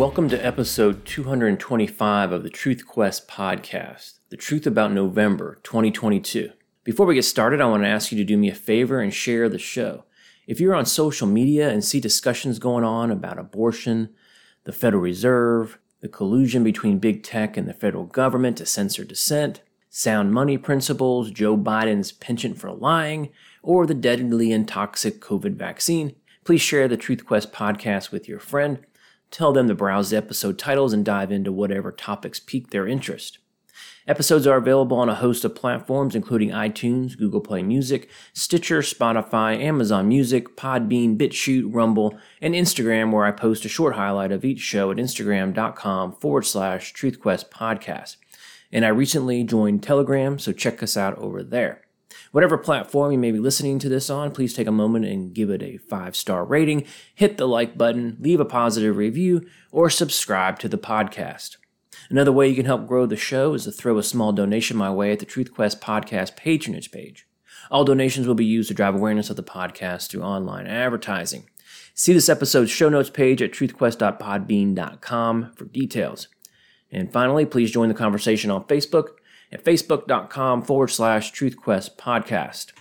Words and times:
Welcome 0.00 0.30
to 0.30 0.46
episode 0.46 1.04
225 1.04 2.32
of 2.32 2.42
the 2.42 2.48
Truth 2.48 2.86
Quest 2.86 3.28
podcast, 3.28 4.14
the 4.30 4.36
truth 4.38 4.66
about 4.66 4.92
November 4.92 5.58
2022. 5.62 6.52
Before 6.84 7.04
we 7.04 7.16
get 7.16 7.26
started, 7.26 7.60
I 7.60 7.66
want 7.66 7.82
to 7.82 7.88
ask 7.90 8.10
you 8.10 8.16
to 8.16 8.24
do 8.24 8.38
me 8.38 8.48
a 8.48 8.54
favor 8.54 9.00
and 9.00 9.12
share 9.12 9.46
the 9.50 9.58
show. 9.58 10.04
If 10.46 10.58
you're 10.58 10.74
on 10.74 10.86
social 10.86 11.26
media 11.26 11.68
and 11.68 11.84
see 11.84 12.00
discussions 12.00 12.58
going 12.58 12.82
on 12.82 13.10
about 13.10 13.38
abortion, 13.38 14.08
the 14.64 14.72
Federal 14.72 15.02
Reserve, 15.02 15.78
the 16.00 16.08
collusion 16.08 16.64
between 16.64 16.98
big 16.98 17.22
tech 17.22 17.58
and 17.58 17.68
the 17.68 17.74
federal 17.74 18.04
government 18.04 18.56
to 18.56 18.64
censor 18.64 19.04
dissent, 19.04 19.60
sound 19.90 20.32
money 20.32 20.56
principles, 20.56 21.30
Joe 21.30 21.58
Biden's 21.58 22.10
penchant 22.10 22.56
for 22.56 22.72
lying, 22.72 23.28
or 23.62 23.84
the 23.84 23.92
deadly 23.92 24.50
and 24.50 24.66
toxic 24.66 25.20
COVID 25.20 25.56
vaccine, 25.56 26.16
please 26.42 26.62
share 26.62 26.88
the 26.88 26.96
Truth 26.96 27.26
Quest 27.26 27.52
podcast 27.52 28.10
with 28.10 28.26
your 28.26 28.40
friend. 28.40 28.86
Tell 29.30 29.52
them 29.52 29.68
to 29.68 29.74
browse 29.74 30.10
the 30.10 30.16
episode 30.16 30.58
titles 30.58 30.92
and 30.92 31.04
dive 31.04 31.30
into 31.30 31.52
whatever 31.52 31.92
topics 31.92 32.40
pique 32.40 32.70
their 32.70 32.86
interest. 32.86 33.38
Episodes 34.08 34.46
are 34.46 34.56
available 34.56 34.96
on 34.96 35.08
a 35.08 35.14
host 35.14 35.44
of 35.44 35.54
platforms, 35.54 36.16
including 36.16 36.50
iTunes, 36.50 37.16
Google 37.16 37.40
Play 37.40 37.62
Music, 37.62 38.10
Stitcher, 38.32 38.80
Spotify, 38.80 39.60
Amazon 39.60 40.08
Music, 40.08 40.56
Podbean, 40.56 41.16
BitChute, 41.16 41.72
Rumble, 41.72 42.18
and 42.40 42.54
Instagram, 42.54 43.12
where 43.12 43.24
I 43.24 43.30
post 43.30 43.64
a 43.64 43.68
short 43.68 43.94
highlight 43.94 44.32
of 44.32 44.44
each 44.44 44.60
show 44.60 44.90
at 44.90 44.96
instagram.com 44.96 46.14
forward 46.14 46.46
slash 46.46 46.92
TruthQuest 46.92 47.50
podcast. 47.50 48.16
And 48.72 48.84
I 48.84 48.88
recently 48.88 49.44
joined 49.44 49.82
Telegram, 49.82 50.38
so 50.38 50.52
check 50.52 50.82
us 50.82 50.96
out 50.96 51.16
over 51.18 51.42
there. 51.42 51.82
Whatever 52.32 52.58
platform 52.58 53.12
you 53.12 53.18
may 53.18 53.32
be 53.32 53.38
listening 53.38 53.78
to 53.78 53.88
this 53.88 54.10
on, 54.10 54.30
please 54.30 54.54
take 54.54 54.66
a 54.66 54.72
moment 54.72 55.04
and 55.04 55.34
give 55.34 55.50
it 55.50 55.62
a 55.62 55.78
five 55.78 56.16
star 56.16 56.44
rating, 56.44 56.84
hit 57.14 57.38
the 57.38 57.46
like 57.46 57.78
button, 57.78 58.16
leave 58.20 58.40
a 58.40 58.44
positive 58.44 58.96
review, 58.96 59.46
or 59.72 59.90
subscribe 59.90 60.58
to 60.58 60.68
the 60.68 60.78
podcast. 60.78 61.56
Another 62.08 62.32
way 62.32 62.48
you 62.48 62.56
can 62.56 62.66
help 62.66 62.86
grow 62.86 63.06
the 63.06 63.16
show 63.16 63.54
is 63.54 63.64
to 63.64 63.72
throw 63.72 63.98
a 63.98 64.02
small 64.02 64.32
donation 64.32 64.76
my 64.76 64.90
way 64.90 65.12
at 65.12 65.18
the 65.18 65.26
TruthQuest 65.26 65.80
podcast 65.80 66.36
patronage 66.36 66.90
page. 66.90 67.26
All 67.70 67.84
donations 67.84 68.26
will 68.26 68.34
be 68.34 68.44
used 68.44 68.68
to 68.68 68.74
drive 68.74 68.94
awareness 68.94 69.30
of 69.30 69.36
the 69.36 69.42
podcast 69.42 70.08
through 70.08 70.22
online 70.22 70.66
advertising. 70.66 71.48
See 71.94 72.12
this 72.12 72.28
episode's 72.28 72.70
show 72.70 72.88
notes 72.88 73.10
page 73.10 73.42
at 73.42 73.52
truthquest.podbean.com 73.52 75.52
for 75.54 75.64
details. 75.66 76.28
And 76.90 77.12
finally, 77.12 77.46
please 77.46 77.70
join 77.70 77.88
the 77.88 77.94
conversation 77.94 78.50
on 78.50 78.64
Facebook 78.64 79.10
at 79.52 79.64
facebook.com 79.64 80.62
forward 80.62 80.88
slash 80.88 81.32
truthquest 81.32 81.96
podcast. 81.96 82.72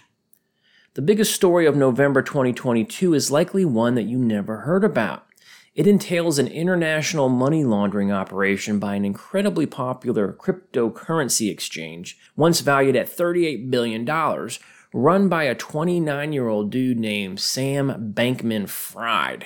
The 0.96 1.02
biggest 1.02 1.34
story 1.34 1.66
of 1.66 1.76
November 1.76 2.22
2022 2.22 3.14
is 3.14 3.32
likely 3.32 3.64
one 3.64 3.96
that 3.96 4.04
you 4.04 4.18
never 4.18 4.58
heard 4.62 4.84
about. 4.84 5.26
It 5.76 5.88
entails 5.88 6.40
an 6.40 6.48
international 6.48 7.30
money 7.30 7.64
laundering 7.64 8.12
operation 8.12 8.80
by 8.80 8.96
an 8.96 9.06
incredibly 9.06 9.66
popular 9.66 10.34
cryptocurrency 10.34 11.50
exchange, 11.50 12.18
once 12.36 12.60
valued 12.60 12.96
at 12.96 13.08
$38 13.08 13.70
billion, 13.70 14.06
run 14.92 15.30
by 15.30 15.44
a 15.44 15.56
29 15.56 16.34
year 16.34 16.48
old 16.50 16.70
dude 16.70 17.00
named 17.00 17.40
Sam 17.40 18.12
Bankman 18.14 18.68
Fried, 18.68 19.46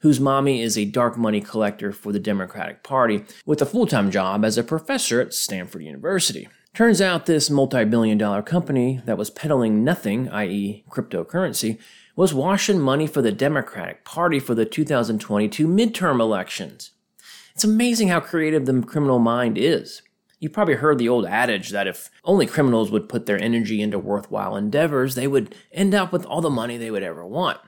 whose 0.00 0.20
mommy 0.20 0.62
is 0.62 0.78
a 0.78 0.84
dark 0.84 1.18
money 1.18 1.40
collector 1.40 1.92
for 1.92 2.12
the 2.12 2.20
Democratic 2.20 2.82
Party 2.82 3.24
with 3.44 3.60
a 3.60 3.66
full 3.66 3.86
time 3.86 4.10
job 4.10 4.44
as 4.44 4.56
a 4.56 4.62
professor 4.62 5.20
at 5.20 5.34
Stanford 5.34 5.82
University. 5.82 6.48
Turns 6.74 7.00
out 7.00 7.26
this 7.26 7.50
multi 7.50 7.84
billion 7.84 8.18
dollar 8.18 8.42
company 8.42 9.00
that 9.04 9.16
was 9.16 9.30
peddling 9.30 9.84
nothing, 9.84 10.28
i.e., 10.30 10.84
cryptocurrency, 10.90 11.78
was 12.16 12.34
washing 12.34 12.80
money 12.80 13.06
for 13.06 13.22
the 13.22 13.30
Democratic 13.30 14.04
Party 14.04 14.40
for 14.40 14.56
the 14.56 14.64
2022 14.64 15.68
midterm 15.68 16.18
elections. 16.18 16.90
It's 17.54 17.62
amazing 17.62 18.08
how 18.08 18.18
creative 18.18 18.66
the 18.66 18.82
criminal 18.82 19.20
mind 19.20 19.56
is. 19.56 20.02
You've 20.40 20.52
probably 20.52 20.74
heard 20.74 20.98
the 20.98 21.08
old 21.08 21.26
adage 21.26 21.70
that 21.70 21.86
if 21.86 22.10
only 22.24 22.44
criminals 22.44 22.90
would 22.90 23.08
put 23.08 23.26
their 23.26 23.38
energy 23.38 23.80
into 23.80 23.96
worthwhile 24.00 24.56
endeavors, 24.56 25.14
they 25.14 25.28
would 25.28 25.54
end 25.70 25.94
up 25.94 26.12
with 26.12 26.26
all 26.26 26.40
the 26.40 26.50
money 26.50 26.76
they 26.76 26.90
would 26.90 27.04
ever 27.04 27.24
want. 27.24 27.60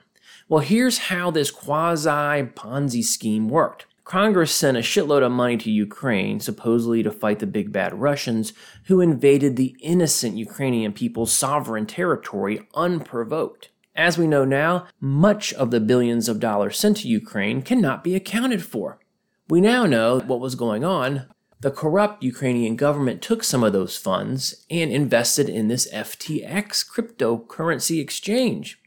Well, 0.49 0.63
here's 0.63 0.99
how 0.99 1.31
this 1.31 1.53
quasi 1.53 2.11
Ponzi 2.11 3.05
scheme 3.05 3.49
worked. 3.49 3.87
Congress 4.07 4.55
sent 4.55 4.77
a 4.77 4.81
shitload 4.81 5.27
of 5.27 5.33
money 5.33 5.57
to 5.57 5.69
Ukraine, 5.69 6.39
supposedly 6.39 7.03
to 7.03 7.11
fight 7.11 7.41
the 7.41 7.47
big 7.47 7.73
bad 7.73 7.93
Russians, 7.93 8.53
who 8.85 9.01
invaded 9.01 9.57
the 9.57 9.77
innocent 9.81 10.37
Ukrainian 10.37 10.93
people's 10.93 11.33
sovereign 11.33 11.87
territory 11.87 12.69
unprovoked. 12.73 13.71
As 13.97 14.17
we 14.17 14.29
know 14.29 14.45
now, 14.45 14.87
much 15.01 15.53
of 15.55 15.73
the 15.73 15.81
billions 15.81 16.29
of 16.29 16.39
dollars 16.39 16.79
sent 16.79 16.99
to 16.99 17.09
Ukraine 17.09 17.63
cannot 17.63 18.05
be 18.05 18.15
accounted 18.15 18.65
for. 18.65 19.01
We 19.49 19.61
now 19.61 19.87
know 19.87 20.21
what 20.21 20.39
was 20.39 20.55
going 20.55 20.85
on. 20.85 21.27
The 21.59 21.73
corrupt 21.73 22.23
Ukrainian 22.23 22.77
government 22.77 23.23
took 23.23 23.43
some 23.43 23.65
of 23.65 23.73
those 23.73 23.97
funds 23.97 24.65
and 24.71 24.93
invested 24.93 25.49
in 25.49 25.67
this 25.67 25.93
FTX 25.93 26.87
cryptocurrency 26.89 28.01
exchange. 28.01 28.79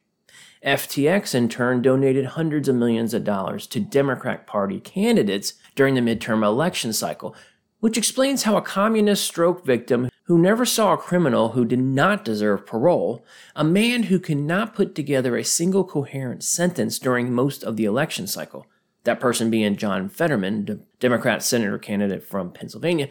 FTX 0.66 1.34
in 1.34 1.48
turn 1.48 1.82
donated 1.82 2.26
hundreds 2.26 2.68
of 2.68 2.76
millions 2.76 3.14
of 3.14 3.24
dollars 3.24 3.66
to 3.68 3.80
Democrat 3.80 4.46
Party 4.46 4.80
candidates 4.80 5.54
during 5.74 5.96
the 5.96 6.02
midterm 6.02 6.44
election 6.44 6.92
cycle, 6.92 7.34
which 7.80 7.98
explains 7.98 8.44
how 8.44 8.58
a 8.58 8.62
communist 8.62 9.24
stroke 9.24 9.66
victim 9.66 10.10
who 10.24 10.38
never 10.38 10.66
saw 10.66 10.94
a 10.94 10.98
criminal 10.98 11.50
who 11.50 11.64
did 11.64 11.80
not 11.80 12.26
deserve 12.26 12.66
parole, 12.66 13.24
a 13.56 13.64
man 13.64 14.04
who 14.04 14.20
cannot 14.20 14.76
put 14.76 14.94
together 14.94 15.38
a 15.38 15.44
single 15.44 15.86
coherent 15.86 16.44
sentence 16.44 17.00
during 17.00 17.34
most 17.34 17.64
of 17.64 17.78
the 17.78 17.86
election 17.86 18.28
cycle, 18.28 18.68
that 19.06 19.20
person 19.20 19.50
being 19.50 19.78
John 19.78 20.10
Fetterman, 20.10 20.66
the 20.66 20.82
Democrat 21.00 21.42
senator 21.42 21.78
candidate 21.78 22.24
from 22.24 22.52
Pennsylvania, 22.52 23.08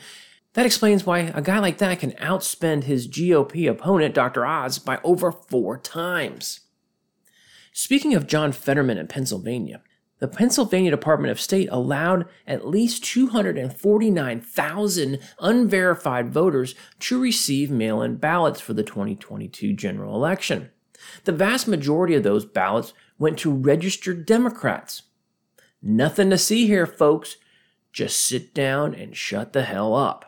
that 0.52 0.66
explains 0.66 1.06
why 1.06 1.20
a 1.20 1.40
guy 1.40 1.58
like 1.58 1.78
that 1.78 1.98
can 1.98 2.12
outspend 2.12 2.84
his 2.84 3.08
GOP 3.08 3.68
opponent, 3.70 4.14
Dr. 4.14 4.44
Oz, 4.44 4.78
by 4.78 5.00
over 5.02 5.32
four 5.32 5.78
times. 5.78 6.60
Speaking 7.80 8.12
of 8.12 8.26
John 8.26 8.50
Fetterman 8.50 8.98
in 8.98 9.06
Pennsylvania, 9.06 9.82
the 10.18 10.26
Pennsylvania 10.26 10.90
Department 10.90 11.30
of 11.30 11.40
State 11.40 11.68
allowed 11.70 12.26
at 12.44 12.66
least 12.66 13.04
249,000 13.04 15.20
unverified 15.38 16.28
voters 16.28 16.74
to 16.98 17.20
receive 17.20 17.70
mail 17.70 18.02
in 18.02 18.16
ballots 18.16 18.60
for 18.60 18.74
the 18.74 18.82
2022 18.82 19.74
general 19.74 20.16
election. 20.16 20.70
The 21.22 21.30
vast 21.30 21.68
majority 21.68 22.16
of 22.16 22.24
those 22.24 22.44
ballots 22.44 22.94
went 23.16 23.38
to 23.38 23.54
registered 23.54 24.26
Democrats. 24.26 25.02
Nothing 25.80 26.30
to 26.30 26.38
see 26.38 26.66
here, 26.66 26.84
folks. 26.84 27.36
Just 27.92 28.20
sit 28.20 28.52
down 28.52 28.92
and 28.92 29.16
shut 29.16 29.52
the 29.52 29.62
hell 29.62 29.94
up. 29.94 30.27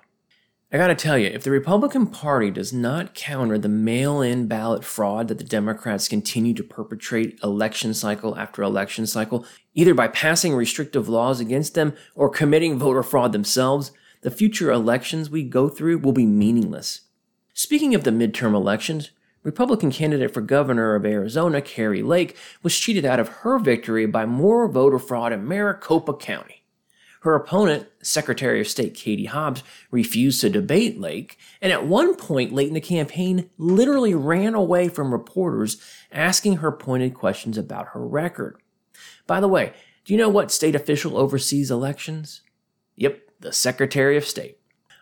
I 0.73 0.77
gotta 0.77 0.95
tell 0.95 1.19
you, 1.19 1.27
if 1.27 1.43
the 1.43 1.51
Republican 1.51 2.07
Party 2.07 2.49
does 2.49 2.73
not 2.73 3.13
counter 3.13 3.59
the 3.59 3.69
mail 3.69 4.23
in 4.23 4.47
ballot 4.47 4.85
fraud 4.85 5.27
that 5.27 5.39
the 5.39 5.45
Democrats 5.45 6.07
continue 6.07 6.55
to 6.55 6.63
perpetrate 6.63 7.41
election 7.43 7.93
cycle 7.93 8.39
after 8.39 8.63
election 8.63 9.05
cycle, 9.09 9.45
either 9.75 9.95
by 9.95 10.07
passing 10.07 10.55
restrictive 10.55 11.09
laws 11.09 11.41
against 11.41 11.75
them 11.75 11.93
or 12.15 12.29
committing 12.29 12.79
voter 12.79 13.03
fraud 13.03 13.33
themselves, 13.33 13.91
the 14.21 14.31
future 14.31 14.71
elections 14.71 15.29
we 15.29 15.43
go 15.43 15.69
through 15.69 15.99
will 15.99 16.13
be 16.13 16.25
meaningless. 16.25 17.01
Speaking 17.53 17.93
of 17.97 18.05
the 18.05 18.13
midterm 18.13 18.55
elections, 18.55 19.11
Republican 19.43 19.91
candidate 19.91 20.33
for 20.33 20.41
governor 20.41 20.95
of 20.95 21.05
Arizona, 21.05 21.61
Kari 21.61 22.05
Lake, 22.05 22.37
was 22.63 22.79
cheated 22.79 23.05
out 23.05 23.19
of 23.19 23.29
her 23.29 23.59
victory 23.59 24.07
by 24.07 24.25
more 24.25 24.69
voter 24.69 25.01
fraud 25.01 25.33
in 25.33 25.49
Maricopa 25.49 26.15
County. 26.15 26.60
Her 27.21 27.35
opponent, 27.35 27.87
Secretary 28.03 28.61
of 28.61 28.69
State 28.69 28.95
Katie 28.95 29.27
Hobbs, 29.27 29.63
refused 29.91 30.41
to 30.41 30.49
debate 30.49 30.99
Lake, 30.99 31.39
and 31.61 31.71
at 31.71 31.87
one 31.87 32.17
point 32.17 32.53
late 32.53 32.69
in 32.69 32.75
the 32.75 32.81
campaign, 32.81 33.51
literally 33.59 34.15
ran 34.15 34.55
away 34.55 34.89
from 34.89 35.13
reporters 35.13 35.77
asking 36.11 36.57
her 36.57 36.73
pointed 36.73 37.15
questions 37.15 37.59
about 37.59 37.89
her 37.89 38.07
record. 38.07 38.57
By 39.27 39.41
the 39.41 39.49
way, 39.49 39.75
do 40.05 40.15
you 40.15 40.19
know 40.19 40.31
what 40.31 40.51
state 40.51 40.75
official 40.75 41.19
oversees 41.19 41.71
elections? 41.71 42.41
Yep, 42.97 43.21
the 43.41 43.53
Secretary 43.53 44.17
of 44.17 44.25
State. 44.25 44.59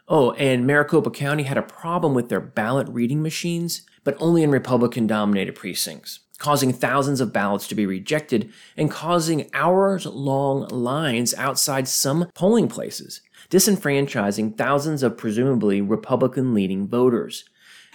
Oh, 0.08 0.32
and 0.32 0.66
Maricopa 0.66 1.10
County 1.10 1.44
had 1.44 1.58
a 1.58 1.62
problem 1.62 2.14
with 2.14 2.30
their 2.30 2.40
ballot 2.40 2.88
reading 2.88 3.22
machines, 3.22 3.82
but 4.02 4.16
only 4.18 4.42
in 4.42 4.50
Republican 4.50 5.06
dominated 5.06 5.54
precincts 5.54 6.20
causing 6.38 6.72
thousands 6.72 7.20
of 7.20 7.32
ballots 7.32 7.68
to 7.68 7.74
be 7.74 7.84
rejected 7.84 8.50
and 8.76 8.90
causing 8.90 9.50
hours 9.52 10.06
long 10.06 10.66
lines 10.68 11.34
outside 11.34 11.88
some 11.88 12.30
polling 12.34 12.68
places, 12.68 13.20
disenfranchising 13.50 14.56
thousands 14.56 15.02
of 15.02 15.16
presumably 15.16 15.80
Republican 15.80 16.54
leading 16.54 16.86
voters. 16.86 17.44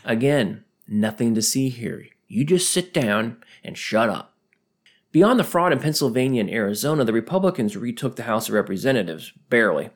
Again, 0.05 0.63
nothing 0.87 1.33
to 1.35 1.41
see 1.41 1.69
here. 1.69 2.05
You 2.27 2.43
just 2.43 2.71
sit 2.71 2.93
down 2.93 3.37
and 3.63 3.77
shut 3.77 4.09
up. 4.09 4.33
Beyond 5.11 5.39
the 5.39 5.43
fraud 5.43 5.71
in 5.71 5.79
Pennsylvania 5.79 6.41
and 6.41 6.49
Arizona, 6.49 7.05
the 7.05 7.13
Republicans 7.13 7.77
retook 7.77 8.15
the 8.15 8.23
House 8.23 8.49
of 8.49 8.55
Representatives, 8.55 9.31
barely 9.47 9.91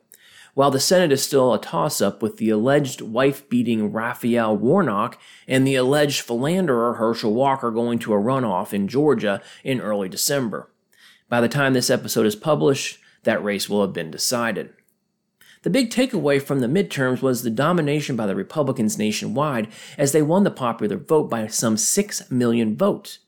while 0.58 0.72
the 0.72 0.80
Senate 0.80 1.12
is 1.12 1.22
still 1.22 1.54
a 1.54 1.60
toss 1.60 2.00
up 2.00 2.20
with 2.20 2.38
the 2.38 2.50
alleged 2.50 3.00
wife 3.00 3.48
beating 3.48 3.92
Raphael 3.92 4.56
Warnock 4.56 5.16
and 5.46 5.64
the 5.64 5.76
alleged 5.76 6.22
philanderer 6.22 6.94
Herschel 6.94 7.32
Walker 7.32 7.70
going 7.70 8.00
to 8.00 8.12
a 8.12 8.16
runoff 8.16 8.72
in 8.72 8.88
Georgia 8.88 9.40
in 9.62 9.80
early 9.80 10.08
December. 10.08 10.68
By 11.28 11.40
the 11.40 11.48
time 11.48 11.74
this 11.74 11.90
episode 11.90 12.26
is 12.26 12.34
published, 12.34 12.98
that 13.22 13.40
race 13.40 13.68
will 13.68 13.82
have 13.82 13.92
been 13.92 14.10
decided. 14.10 14.70
The 15.62 15.70
big 15.70 15.90
takeaway 15.90 16.42
from 16.42 16.58
the 16.58 16.66
midterms 16.66 17.22
was 17.22 17.44
the 17.44 17.50
domination 17.50 18.16
by 18.16 18.26
the 18.26 18.34
Republicans 18.34 18.98
nationwide 18.98 19.68
as 19.96 20.10
they 20.10 20.22
won 20.22 20.42
the 20.42 20.50
popular 20.50 20.96
vote 20.96 21.30
by 21.30 21.46
some 21.46 21.76
6 21.76 22.32
million 22.32 22.76
votes. 22.76 23.20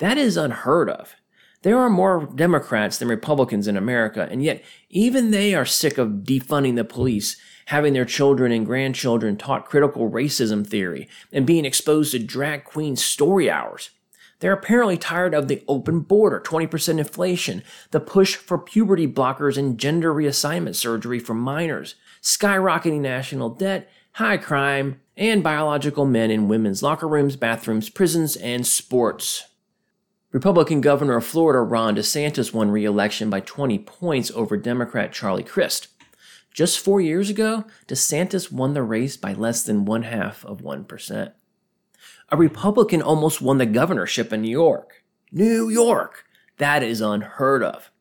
That 0.00 0.18
is 0.18 0.36
unheard 0.36 0.90
of. 0.90 1.16
There 1.64 1.78
are 1.78 1.88
more 1.88 2.26
Democrats 2.26 2.98
than 2.98 3.08
Republicans 3.08 3.66
in 3.66 3.78
America, 3.78 4.28
and 4.30 4.42
yet 4.42 4.62
even 4.90 5.30
they 5.30 5.54
are 5.54 5.64
sick 5.64 5.96
of 5.96 6.22
defunding 6.22 6.76
the 6.76 6.84
police, 6.84 7.38
having 7.66 7.94
their 7.94 8.04
children 8.04 8.52
and 8.52 8.66
grandchildren 8.66 9.38
taught 9.38 9.64
critical 9.64 10.10
racism 10.10 10.66
theory, 10.66 11.08
and 11.32 11.46
being 11.46 11.64
exposed 11.64 12.12
to 12.12 12.18
drag 12.18 12.64
queen 12.64 12.96
story 12.96 13.50
hours. 13.50 13.88
They're 14.40 14.52
apparently 14.52 14.98
tired 14.98 15.32
of 15.32 15.48
the 15.48 15.64
open 15.66 16.00
border, 16.00 16.38
20% 16.38 16.98
inflation, 16.98 17.62
the 17.92 18.00
push 18.00 18.36
for 18.36 18.58
puberty 18.58 19.08
blockers 19.08 19.56
and 19.56 19.78
gender 19.78 20.12
reassignment 20.12 20.74
surgery 20.74 21.18
for 21.18 21.32
minors, 21.32 21.94
skyrocketing 22.20 23.00
national 23.00 23.48
debt, 23.48 23.90
high 24.12 24.36
crime, 24.36 25.00
and 25.16 25.42
biological 25.42 26.04
men 26.04 26.30
in 26.30 26.46
women's 26.46 26.82
locker 26.82 27.08
rooms, 27.08 27.36
bathrooms, 27.36 27.88
prisons, 27.88 28.36
and 28.36 28.66
sports. 28.66 29.44
Republican 30.34 30.80
Governor 30.80 31.18
of 31.18 31.24
Florida 31.24 31.60
Ron 31.60 31.94
DeSantis 31.94 32.52
won 32.52 32.72
re 32.72 32.84
election 32.84 33.30
by 33.30 33.38
20 33.38 33.78
points 33.78 34.32
over 34.32 34.56
Democrat 34.56 35.12
Charlie 35.12 35.44
Crist. 35.44 35.86
Just 36.52 36.80
four 36.80 37.00
years 37.00 37.30
ago, 37.30 37.66
DeSantis 37.86 38.50
won 38.50 38.74
the 38.74 38.82
race 38.82 39.16
by 39.16 39.32
less 39.32 39.62
than 39.62 39.84
one 39.84 40.02
half 40.02 40.44
of 40.44 40.60
1%. 40.60 41.32
A 42.30 42.36
Republican 42.36 43.00
almost 43.00 43.40
won 43.40 43.58
the 43.58 43.64
governorship 43.64 44.32
in 44.32 44.42
New 44.42 44.50
York. 44.50 45.04
New 45.30 45.68
York! 45.68 46.24
That 46.58 46.82
is 46.82 47.00
unheard 47.00 47.62
of. 47.62 47.92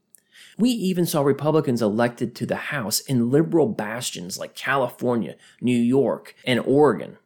We 0.58 0.72
even 0.72 1.06
saw 1.06 1.22
Republicans 1.22 1.84
elected 1.84 2.34
to 2.38 2.48
the 2.48 2.56
House 2.56 3.00
in 3.00 3.30
liberal 3.30 3.68
bastions 3.68 4.40
like 4.40 4.56
California, 4.56 5.36
New 5.62 5.80
York, 5.80 6.34
and 6.46 6.60
Oregon. 6.62 7.20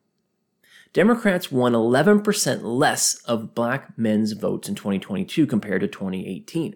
Democrats 0.93 1.51
won 1.51 1.73
11% 1.73 2.61
less 2.63 3.15
of 3.25 3.53
black 3.53 3.97
men's 3.97 4.31
votes 4.33 4.69
in 4.69 4.75
2022 4.75 5.45
compared 5.45 5.81
to 5.81 5.87
2018. 5.87 6.75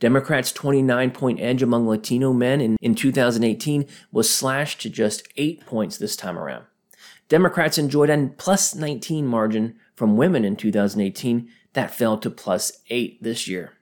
Democrats' 0.00 0.52
29 0.52 1.10
point 1.12 1.40
edge 1.40 1.62
among 1.62 1.88
Latino 1.88 2.32
men 2.32 2.60
in, 2.60 2.76
in 2.80 2.94
2018 2.94 3.86
was 4.10 4.28
slashed 4.28 4.80
to 4.82 4.90
just 4.90 5.26
8 5.36 5.64
points 5.66 5.96
this 5.96 6.16
time 6.16 6.38
around. 6.38 6.64
Democrats 7.28 7.78
enjoyed 7.78 8.10
a 8.10 8.30
plus 8.36 8.74
19 8.74 9.26
margin 9.26 9.76
from 9.94 10.16
women 10.16 10.44
in 10.44 10.56
2018 10.56 11.48
that 11.72 11.94
fell 11.94 12.18
to 12.18 12.30
plus 12.30 12.72
8 12.90 13.22
this 13.22 13.48
year. 13.48 13.72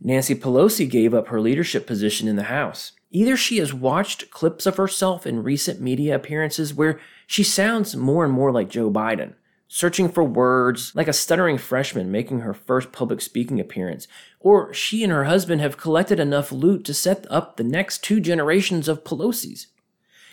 Nancy 0.00 0.34
Pelosi 0.34 0.88
gave 0.88 1.14
up 1.14 1.28
her 1.28 1.40
leadership 1.40 1.86
position 1.86 2.28
in 2.28 2.36
the 2.36 2.44
House. 2.44 2.92
Either 3.10 3.36
she 3.36 3.58
has 3.58 3.72
watched 3.72 4.30
clips 4.30 4.66
of 4.66 4.76
herself 4.76 5.26
in 5.26 5.42
recent 5.42 5.80
media 5.80 6.14
appearances 6.14 6.74
where 6.74 7.00
she 7.30 7.44
sounds 7.44 7.94
more 7.94 8.24
and 8.24 8.32
more 8.32 8.50
like 8.50 8.70
Joe 8.70 8.90
Biden, 8.90 9.34
searching 9.68 10.08
for 10.08 10.24
words 10.24 10.92
like 10.94 11.08
a 11.08 11.12
stuttering 11.12 11.58
freshman 11.58 12.10
making 12.10 12.40
her 12.40 12.54
first 12.54 12.90
public 12.90 13.20
speaking 13.20 13.60
appearance, 13.60 14.08
or 14.40 14.72
she 14.72 15.04
and 15.04 15.12
her 15.12 15.24
husband 15.24 15.60
have 15.60 15.76
collected 15.76 16.18
enough 16.18 16.50
loot 16.50 16.84
to 16.86 16.94
set 16.94 17.26
up 17.28 17.58
the 17.58 17.64
next 17.64 18.02
two 18.02 18.18
generations 18.18 18.88
of 18.88 19.04
Pelosi's. 19.04 19.66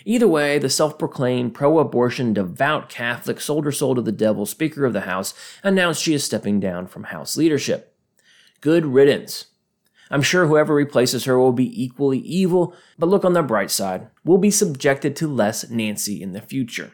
Either 0.05 0.27
way, 0.27 0.57
the 0.57 0.69
self 0.69 0.97
proclaimed 0.97 1.53
pro 1.53 1.79
abortion 1.79 2.31
devout 2.31 2.87
Catholic 2.87 3.41
sold 3.41 3.65
her 3.65 3.73
soul 3.73 3.93
to 3.93 4.01
the 4.01 4.13
devil 4.13 4.45
Speaker 4.45 4.85
of 4.85 4.93
the 4.93 5.01
House 5.01 5.33
announced 5.63 6.01
she 6.01 6.13
is 6.13 6.23
stepping 6.23 6.61
down 6.61 6.87
from 6.87 7.03
House 7.03 7.35
leadership. 7.35 7.93
Good 8.61 8.85
riddance. 8.85 9.47
I'm 10.11 10.21
sure 10.21 10.45
whoever 10.45 10.73
replaces 10.73 11.25
her 11.25 11.39
will 11.39 11.51
be 11.51 11.83
equally 11.83 12.19
evil, 12.19 12.75
but 12.99 13.09
look 13.09 13.25
on 13.25 13.33
the 13.33 13.41
bright 13.41 13.71
side. 13.71 14.07
We'll 14.23 14.37
be 14.37 14.51
subjected 14.51 15.15
to 15.17 15.27
less 15.27 15.69
Nancy 15.69 16.21
in 16.21 16.33
the 16.33 16.41
future. 16.41 16.91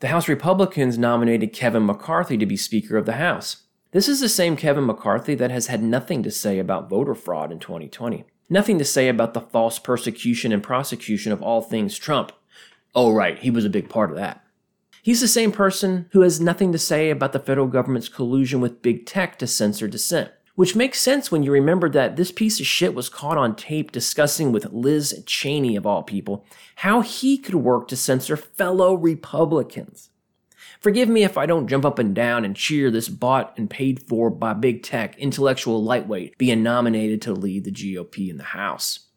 The 0.00 0.08
House 0.08 0.28
Republicans 0.28 0.96
nominated 0.96 1.52
Kevin 1.52 1.84
McCarthy 1.84 2.38
to 2.38 2.46
be 2.46 2.56
Speaker 2.56 2.96
of 2.96 3.04
the 3.04 3.14
House. 3.14 3.64
This 3.92 4.08
is 4.08 4.20
the 4.20 4.28
same 4.28 4.56
Kevin 4.56 4.86
McCarthy 4.86 5.34
that 5.34 5.50
has 5.50 5.66
had 5.66 5.82
nothing 5.82 6.22
to 6.22 6.30
say 6.30 6.58
about 6.58 6.88
voter 6.88 7.14
fraud 7.14 7.52
in 7.52 7.58
2020. 7.58 8.24
Nothing 8.48 8.78
to 8.78 8.84
say 8.84 9.08
about 9.08 9.34
the 9.34 9.40
false 9.40 9.78
persecution 9.78 10.52
and 10.52 10.62
prosecution 10.62 11.32
of 11.32 11.42
all 11.42 11.60
things 11.60 11.98
Trump. 11.98 12.32
Oh, 12.94 13.12
right, 13.12 13.38
he 13.38 13.50
was 13.50 13.64
a 13.64 13.70
big 13.70 13.88
part 13.88 14.10
of 14.10 14.16
that. 14.16 14.42
He's 15.02 15.20
the 15.20 15.28
same 15.28 15.52
person 15.52 16.08
who 16.12 16.22
has 16.22 16.40
nothing 16.40 16.72
to 16.72 16.78
say 16.78 17.10
about 17.10 17.32
the 17.32 17.38
federal 17.38 17.66
government's 17.66 18.08
collusion 18.08 18.60
with 18.60 18.82
big 18.82 19.06
tech 19.06 19.38
to 19.38 19.46
censor 19.46 19.88
dissent. 19.88 20.30
Which 20.54 20.76
makes 20.76 21.00
sense 21.00 21.30
when 21.30 21.42
you 21.42 21.52
remember 21.52 21.88
that 21.90 22.16
this 22.16 22.32
piece 22.32 22.60
of 22.60 22.66
shit 22.66 22.94
was 22.94 23.08
caught 23.08 23.38
on 23.38 23.56
tape 23.56 23.92
discussing 23.92 24.52
with 24.52 24.72
Liz 24.72 25.22
Cheney, 25.26 25.76
of 25.76 25.86
all 25.86 26.02
people, 26.02 26.44
how 26.76 27.00
he 27.00 27.38
could 27.38 27.54
work 27.54 27.88
to 27.88 27.96
censor 27.96 28.36
fellow 28.36 28.94
Republicans. 28.94 30.10
Forgive 30.80 31.08
me 31.08 31.24
if 31.24 31.36
I 31.36 31.46
don't 31.46 31.68
jump 31.68 31.84
up 31.84 31.98
and 31.98 32.14
down 32.14 32.44
and 32.44 32.56
cheer 32.56 32.90
this 32.90 33.08
bought 33.08 33.52
and 33.58 33.68
paid 33.68 34.02
for 34.02 34.30
by 34.30 34.54
big 34.54 34.82
tech 34.82 35.16
intellectual 35.18 35.82
lightweight 35.82 36.38
being 36.38 36.62
nominated 36.62 37.20
to 37.22 37.34
lead 37.34 37.64
the 37.64 37.70
GOP 37.70 38.30
in 38.30 38.38
the 38.38 38.44
House. 38.44 39.08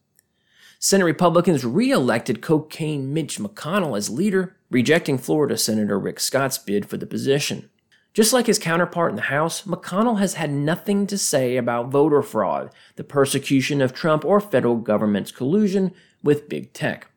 Senate 0.77 1.05
Republicans 1.05 1.63
re 1.63 1.91
elected 1.91 2.41
cocaine 2.41 3.13
Mitch 3.13 3.39
McConnell 3.39 3.97
as 3.97 4.09
leader, 4.09 4.57
rejecting 4.69 5.17
Florida 5.17 5.57
Senator 5.57 5.97
Rick 5.97 6.19
Scott's 6.19 6.57
bid 6.57 6.85
for 6.85 6.97
the 6.97 7.05
position. 7.05 7.69
Just 8.13 8.31
like 8.31 8.45
his 8.45 8.59
counterpart 8.59 9.09
in 9.09 9.15
the 9.15 9.23
House, 9.23 9.63
McConnell 9.63 10.19
has 10.19 10.35
had 10.35 10.51
nothing 10.51 11.07
to 11.07 11.17
say 11.17 11.57
about 11.57 11.89
voter 11.89 12.21
fraud, 12.21 12.69
the 12.95 13.03
persecution 13.03 13.81
of 13.81 13.91
Trump, 13.91 14.23
or 14.23 14.39
federal 14.39 14.75
government's 14.75 15.31
collusion 15.31 15.91
with 16.21 16.47
big 16.47 16.73
tech. 16.73 17.07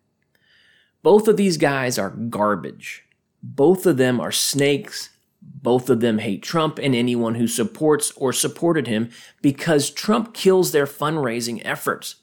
Both 1.03 1.29
of 1.29 1.37
these 1.37 1.59
guys 1.59 1.99
are 1.99 2.11
garbage. 2.11 3.05
Both 3.43 3.85
of 3.85 3.99
them 3.99 4.21
are 4.21 4.33
snakes. 4.33 5.11
Both 5.43 5.91
of 5.91 6.01
them 6.01 6.19
hate 6.19 6.43
Trump 6.43 6.79
and 6.79 6.95
anyone 6.95 7.35
who 7.35 7.47
supports 7.47 8.11
or 8.13 8.33
supported 8.33 8.87
him 8.87 9.11
because 9.43 9.91
Trump 9.91 10.33
kills 10.33 10.73
their 10.73 10.87
fundraising 10.87 11.61
efforts. 11.63 12.17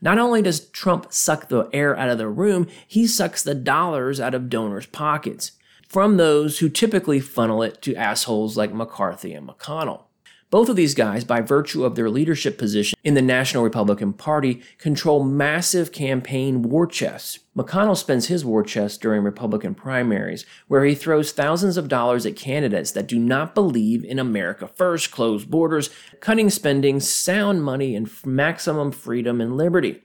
Not 0.00 0.18
only 0.18 0.40
does 0.40 0.68
Trump 0.70 1.12
suck 1.12 1.48
the 1.48 1.68
air 1.74 1.96
out 1.96 2.08
of 2.08 2.18
the 2.18 2.28
room, 2.28 2.68
he 2.86 3.06
sucks 3.06 3.42
the 3.42 3.54
dollars 3.54 4.18
out 4.18 4.34
of 4.34 4.48
donors' 4.48 4.86
pockets 4.86 5.52
from 5.94 6.16
those 6.16 6.58
who 6.58 6.68
typically 6.68 7.20
funnel 7.20 7.62
it 7.62 7.80
to 7.80 7.94
assholes 7.94 8.56
like 8.56 8.74
McCarthy 8.74 9.32
and 9.32 9.48
McConnell. 9.48 10.02
Both 10.50 10.68
of 10.68 10.74
these 10.74 10.92
guys, 10.92 11.22
by 11.22 11.40
virtue 11.40 11.84
of 11.84 11.94
their 11.94 12.10
leadership 12.10 12.58
position 12.58 12.98
in 13.04 13.14
the 13.14 13.22
National 13.22 13.62
Republican 13.62 14.12
Party, 14.12 14.60
control 14.78 15.22
massive 15.22 15.92
campaign 15.92 16.62
war 16.62 16.88
chests. 16.88 17.38
McConnell 17.56 17.96
spends 17.96 18.26
his 18.26 18.44
war 18.44 18.64
chest 18.64 19.02
during 19.02 19.22
Republican 19.22 19.76
primaries, 19.76 20.44
where 20.66 20.84
he 20.84 20.96
throws 20.96 21.30
thousands 21.30 21.76
of 21.76 21.86
dollars 21.86 22.26
at 22.26 22.34
candidates 22.34 22.90
that 22.90 23.06
do 23.06 23.20
not 23.20 23.54
believe 23.54 24.04
in 24.04 24.18
America 24.18 24.66
first, 24.66 25.12
closed 25.12 25.48
borders, 25.48 25.90
cutting 26.18 26.50
spending, 26.50 26.98
sound 26.98 27.62
money, 27.62 27.94
and 27.94 28.10
maximum 28.26 28.90
freedom 28.90 29.40
and 29.40 29.56
liberty. 29.56 30.02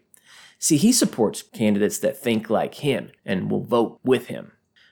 See, 0.59 0.77
he 0.77 0.91
supports 0.91 1.41
candidates 1.41 1.97
that 1.97 2.15
think 2.15 2.47
like 2.47 2.75
him 2.75 3.09
and 3.25 3.49
will 3.49 3.63
vote 3.63 3.99
with 4.03 4.27
him. 4.27 4.51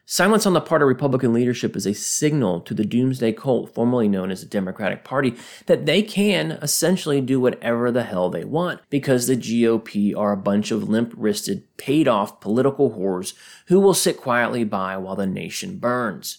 Silence 0.09 0.45
on 0.45 0.53
the 0.53 0.61
part 0.61 0.81
of 0.81 0.87
Republican 0.87 1.33
leadership 1.33 1.75
is 1.75 1.85
a 1.85 1.93
signal 1.93 2.61
to 2.61 2.73
the 2.73 2.85
doomsday 2.85 3.33
cult, 3.33 3.73
formerly 3.73 4.07
known 4.07 4.31
as 4.31 4.39
the 4.39 4.47
Democratic 4.47 5.03
Party, 5.03 5.35
that 5.65 5.85
they 5.85 6.01
can 6.01 6.51
essentially 6.61 7.19
do 7.19 7.41
whatever 7.41 7.91
the 7.91 8.03
hell 8.03 8.29
they 8.29 8.45
want 8.45 8.79
because 8.89 9.27
the 9.27 9.35
GOP 9.35 10.15
are 10.15 10.31
a 10.31 10.37
bunch 10.37 10.71
of 10.71 10.87
limp 10.87 11.13
wristed, 11.17 11.67
paid 11.75 12.07
off 12.07 12.39
political 12.39 12.91
whores 12.91 13.33
who 13.65 13.81
will 13.81 13.93
sit 13.93 14.15
quietly 14.15 14.63
by 14.63 14.95
while 14.95 15.17
the 15.17 15.27
nation 15.27 15.77
burns. 15.77 16.37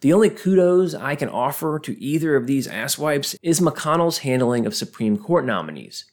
The 0.00 0.12
only 0.12 0.28
kudos 0.28 0.92
I 0.92 1.14
can 1.14 1.28
offer 1.28 1.78
to 1.78 2.02
either 2.02 2.34
of 2.34 2.48
these 2.48 2.66
asswipes 2.66 3.36
is 3.42 3.60
McConnell's 3.60 4.18
handling 4.18 4.66
of 4.66 4.74
Supreme 4.74 5.18
Court 5.18 5.46
nominees. 5.46 6.04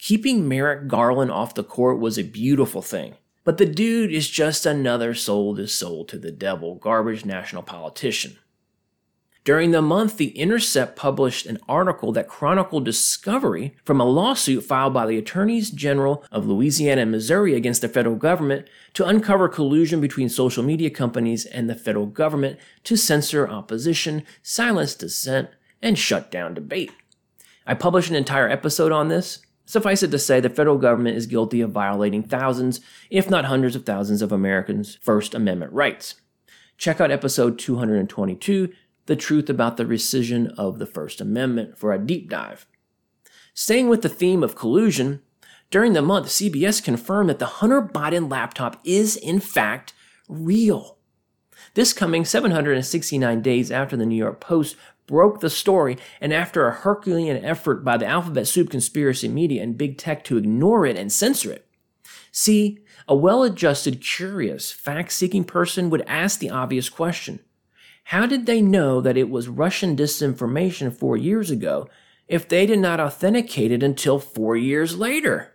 Keeping 0.00 0.48
Merrick 0.48 0.88
Garland 0.88 1.30
off 1.30 1.54
the 1.54 1.62
court 1.62 2.00
was 2.00 2.18
a 2.18 2.24
beautiful 2.24 2.82
thing. 2.82 3.14
But 3.44 3.58
the 3.58 3.66
dude 3.66 4.12
is 4.12 4.28
just 4.30 4.66
another 4.66 5.14
sold 5.14 5.58
his 5.58 5.74
soul 5.74 6.04
to 6.06 6.18
the 6.18 6.30
devil, 6.30 6.76
garbage 6.76 7.24
national 7.24 7.62
politician. 7.62 8.38
During 9.44 9.72
the 9.72 9.82
month, 9.82 10.18
The 10.18 10.38
Intercept 10.38 10.94
published 10.94 11.46
an 11.46 11.58
article 11.68 12.12
that 12.12 12.28
chronicled 12.28 12.84
discovery 12.84 13.74
from 13.84 14.00
a 14.00 14.04
lawsuit 14.04 14.62
filed 14.62 14.94
by 14.94 15.04
the 15.06 15.18
attorneys 15.18 15.70
general 15.70 16.24
of 16.30 16.46
Louisiana 16.46 17.02
and 17.02 17.10
Missouri 17.10 17.56
against 17.56 17.80
the 17.80 17.88
federal 17.88 18.14
government 18.14 18.68
to 18.94 19.04
uncover 19.04 19.48
collusion 19.48 20.00
between 20.00 20.28
social 20.28 20.62
media 20.62 20.90
companies 20.90 21.44
and 21.44 21.68
the 21.68 21.74
federal 21.74 22.06
government 22.06 22.56
to 22.84 22.96
censor 22.96 23.48
opposition, 23.48 24.22
silence 24.42 24.94
dissent, 24.94 25.48
and 25.82 25.98
shut 25.98 26.30
down 26.30 26.54
debate. 26.54 26.92
I 27.66 27.74
published 27.74 28.10
an 28.10 28.16
entire 28.16 28.48
episode 28.48 28.92
on 28.92 29.08
this, 29.08 29.40
Suffice 29.64 30.02
it 30.02 30.10
to 30.10 30.18
say, 30.18 30.40
the 30.40 30.50
federal 30.50 30.78
government 30.78 31.16
is 31.16 31.26
guilty 31.26 31.60
of 31.60 31.70
violating 31.70 32.22
thousands, 32.22 32.80
if 33.10 33.30
not 33.30 33.44
hundreds 33.44 33.76
of 33.76 33.86
thousands, 33.86 34.22
of 34.22 34.32
Americans' 34.32 34.98
First 35.00 35.34
Amendment 35.34 35.72
rights. 35.72 36.16
Check 36.76 37.00
out 37.00 37.10
episode 37.10 37.58
222, 37.58 38.72
The 39.06 39.16
Truth 39.16 39.48
About 39.48 39.76
the 39.76 39.84
Rescission 39.84 40.52
of 40.58 40.78
the 40.78 40.86
First 40.86 41.20
Amendment, 41.20 41.78
for 41.78 41.92
a 41.92 41.98
deep 41.98 42.28
dive. 42.28 42.66
Staying 43.54 43.88
with 43.88 44.02
the 44.02 44.08
theme 44.08 44.42
of 44.42 44.56
collusion, 44.56 45.22
During 45.72 45.94
the 45.94 46.02
month, 46.02 46.26
CBS 46.26 46.84
confirmed 46.84 47.30
that 47.30 47.38
the 47.38 47.46
Hunter 47.46 47.80
Biden 47.80 48.30
laptop 48.30 48.78
is, 48.84 49.16
in 49.16 49.40
fact, 49.40 49.94
real. 50.28 50.98
This 51.72 51.94
coming 51.94 52.26
769 52.26 53.40
days 53.40 53.70
after 53.70 53.96
the 53.96 54.04
New 54.04 54.16
York 54.16 54.38
Post 54.38 54.76
broke 55.06 55.40
the 55.40 55.50
story, 55.50 55.96
and 56.20 56.32
after 56.32 56.66
a 56.66 56.72
Herculean 56.72 57.44
effort 57.44 57.84
by 57.84 57.96
the 57.96 58.06
alphabet 58.06 58.46
soup 58.46 58.70
conspiracy 58.70 59.28
media 59.28 59.62
and 59.62 59.78
big 59.78 59.98
tech 59.98 60.24
to 60.24 60.36
ignore 60.36 60.86
it 60.86 60.96
and 60.96 61.12
censor 61.12 61.52
it. 61.52 61.66
See, 62.30 62.78
a 63.06 63.14
well 63.14 63.42
adjusted, 63.42 64.00
curious, 64.00 64.70
fact 64.72 65.12
seeking 65.12 65.44
person 65.44 65.90
would 65.90 66.04
ask 66.06 66.38
the 66.38 66.50
obvious 66.50 66.88
question 66.88 67.40
How 68.04 68.26
did 68.26 68.46
they 68.46 68.62
know 68.62 69.00
that 69.00 69.16
it 69.16 69.28
was 69.28 69.48
Russian 69.48 69.96
disinformation 69.96 70.96
four 70.96 71.16
years 71.16 71.50
ago 71.50 71.88
if 72.28 72.48
they 72.48 72.64
did 72.64 72.78
not 72.78 73.00
authenticate 73.00 73.72
it 73.72 73.82
until 73.82 74.18
four 74.18 74.56
years 74.56 74.96
later? 74.96 75.52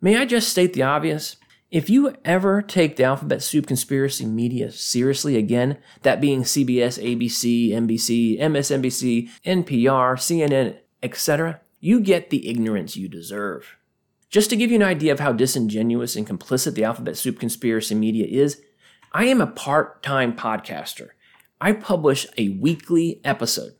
May 0.00 0.16
I 0.18 0.24
just 0.24 0.48
state 0.48 0.72
the 0.72 0.82
obvious? 0.82 1.36
If 1.72 1.88
you 1.88 2.14
ever 2.22 2.60
take 2.60 2.96
the 2.96 3.04
alphabet 3.04 3.42
soup 3.42 3.66
conspiracy 3.66 4.26
media 4.26 4.70
seriously 4.70 5.38
again, 5.38 5.78
that 6.02 6.20
being 6.20 6.42
CBS, 6.42 7.02
ABC, 7.02 7.70
NBC, 7.70 8.38
MSNBC, 8.38 9.30
NPR, 9.46 10.18
CNN, 10.18 10.76
etc., 11.02 11.62
you 11.80 12.00
get 12.00 12.28
the 12.28 12.46
ignorance 12.46 12.94
you 12.94 13.08
deserve. 13.08 13.78
Just 14.28 14.50
to 14.50 14.56
give 14.56 14.70
you 14.70 14.76
an 14.76 14.82
idea 14.82 15.12
of 15.12 15.20
how 15.20 15.32
disingenuous 15.32 16.14
and 16.14 16.28
complicit 16.28 16.74
the 16.74 16.84
alphabet 16.84 17.16
soup 17.16 17.40
conspiracy 17.40 17.94
media 17.94 18.26
is, 18.26 18.60
I 19.12 19.24
am 19.24 19.40
a 19.40 19.46
part 19.46 20.02
time 20.02 20.36
podcaster. 20.36 21.08
I 21.58 21.72
publish 21.72 22.26
a 22.36 22.50
weekly 22.50 23.22
episode. 23.24 23.72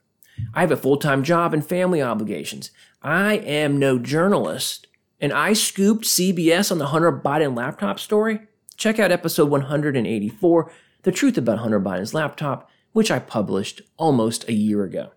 I 0.55 0.63
have 0.63 0.73
a 0.73 0.79
full 0.79 0.97
time 0.97 1.23
job 1.23 1.53
and 1.53 1.65
family 1.65 2.01
obligations. 2.01 2.71
I 3.03 3.35
am 3.35 3.79
no 3.79 3.99
journalist 3.99 4.87
and 5.23 5.33
I 5.33 5.53
scooped 5.53 6.05
CBS 6.05 6.73
on 6.73 6.79
the 6.79 6.89
Hunter 6.89 7.13
Biden 7.13 7.57
laptop 7.57 8.01
story, 8.01 8.41
check 8.77 8.99
out 8.99 9.13
episode 9.13 9.49
184, 9.49 10.73
The 11.05 11.13
Truth 11.13 11.39
About 11.39 11.61
Hunter 11.61 11.81
Biden's 11.81 12.13
Laptop, 12.13 12.69
which 12.91 13.09
I 13.09 13.21
published 13.21 13.83
almost 13.97 14.49
a 14.49 14.53
year 14.53 14.83
ago. 14.83 15.13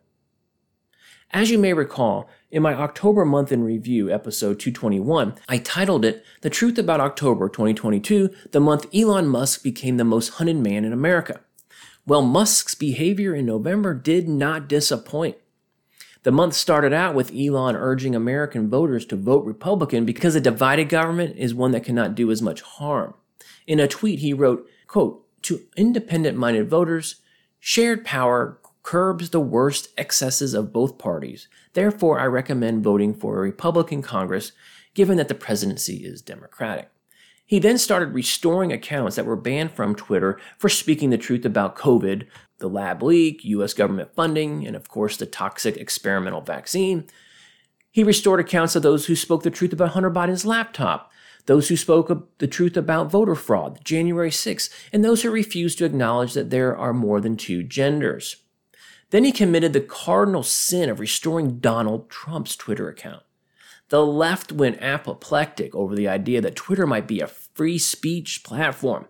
As 1.31 1.49
you 1.49 1.57
may 1.57 1.73
recall, 1.73 2.29
in 2.51 2.61
my 2.61 2.75
October 2.75 3.25
month 3.25 3.51
in 3.51 3.63
review, 3.63 4.11
episode 4.11 4.59
221, 4.59 5.33
I 5.49 5.57
titled 5.57 6.05
it 6.05 6.23
The 6.41 6.51
Truth 6.51 6.77
About 6.77 7.01
October 7.01 7.49
2022, 7.49 8.29
the 8.51 8.61
month 8.61 8.85
Elon 8.93 9.27
Musk 9.27 9.63
became 9.63 9.97
the 9.97 10.03
most 10.03 10.35
hunted 10.35 10.57
man 10.57 10.85
in 10.85 10.93
America. 10.93 11.41
Well, 12.05 12.21
Musk's 12.21 12.75
behavior 12.75 13.33
in 13.33 13.47
November 13.47 13.95
did 13.95 14.29
not 14.29 14.69
disappoint. 14.69 15.37
The 16.25 16.31
month 16.31 16.55
started 16.55 16.91
out 16.91 17.13
with 17.13 17.31
Elon 17.35 17.75
urging 17.75 18.15
American 18.15 18.67
voters 18.67 19.05
to 19.05 19.15
vote 19.15 19.45
Republican 19.45 20.05
because 20.05 20.33
a 20.33 20.41
divided 20.41 20.89
government 20.89 21.35
is 21.37 21.53
one 21.53 21.69
that 21.69 21.83
cannot 21.83 22.15
do 22.15 22.31
as 22.31 22.41
much 22.41 22.63
harm. 22.63 23.13
In 23.67 23.79
a 23.79 23.87
tweet, 23.87 24.17
he 24.17 24.33
wrote, 24.33 24.67
quote, 24.87 25.23
To 25.43 25.61
independent 25.77 26.35
minded 26.35 26.67
voters, 26.67 27.17
shared 27.59 28.03
power 28.03 28.59
curbs 28.81 29.29
the 29.29 29.39
worst 29.39 29.89
excesses 29.99 30.55
of 30.55 30.73
both 30.73 30.97
parties. 30.97 31.47
Therefore, 31.73 32.19
I 32.19 32.25
recommend 32.25 32.83
voting 32.83 33.13
for 33.13 33.37
a 33.37 33.41
Republican 33.41 34.01
Congress, 34.01 34.51
given 34.95 35.17
that 35.17 35.27
the 35.27 35.35
presidency 35.35 35.97
is 35.97 36.23
Democratic. 36.23 36.89
He 37.45 37.59
then 37.59 37.77
started 37.77 38.15
restoring 38.15 38.73
accounts 38.73 39.15
that 39.15 39.27
were 39.27 39.35
banned 39.35 39.73
from 39.73 39.93
Twitter 39.93 40.39
for 40.57 40.69
speaking 40.69 41.11
the 41.11 41.19
truth 41.19 41.45
about 41.45 41.75
COVID, 41.75 42.25
the 42.59 42.69
lab 42.69 43.03
leak, 43.03 43.43
US 43.43 43.73
government 43.73 44.13
funding, 44.15 44.65
and 44.65 44.75
of 44.75 44.89
course 44.89 45.17
the 45.17 45.25
toxic 45.25 45.77
experimental 45.77 46.41
vaccine. 46.41 47.05
He 47.91 48.03
restored 48.03 48.39
accounts 48.39 48.75
of 48.75 48.83
those 48.83 49.05
who 49.05 49.15
spoke 49.15 49.43
the 49.43 49.49
truth 49.49 49.73
about 49.73 49.91
Hunter 49.91 50.11
Biden's 50.11 50.45
laptop, 50.45 51.11
those 51.45 51.69
who 51.69 51.77
spoke 51.77 52.37
the 52.39 52.47
truth 52.47 52.75
about 52.75 53.11
voter 53.11 53.35
fraud, 53.35 53.79
January 53.83 54.31
6th, 54.31 54.69
and 54.91 55.03
those 55.03 55.21
who 55.21 55.31
refused 55.31 55.77
to 55.77 55.85
acknowledge 55.85 56.33
that 56.33 56.49
there 56.49 56.75
are 56.75 56.93
more 56.93 57.21
than 57.21 57.37
two 57.37 57.63
genders. 57.63 58.37
Then 59.11 59.23
he 59.23 59.31
committed 59.31 59.73
the 59.73 59.81
cardinal 59.81 60.43
sin 60.43 60.89
of 60.89 60.99
restoring 60.99 61.59
Donald 61.59 62.09
Trump's 62.09 62.55
Twitter 62.55 62.89
account. 62.89 63.23
The 63.89 64.05
left 64.05 64.51
went 64.51 64.81
apoplectic 64.81 65.75
over 65.75 65.95
the 65.95 66.07
idea 66.07 66.41
that 66.41 66.55
Twitter 66.55 66.87
might 66.87 67.07
be 67.07 67.19
a 67.19 67.27
free 67.27 67.77
speech 67.77 68.43
platform. 68.43 69.05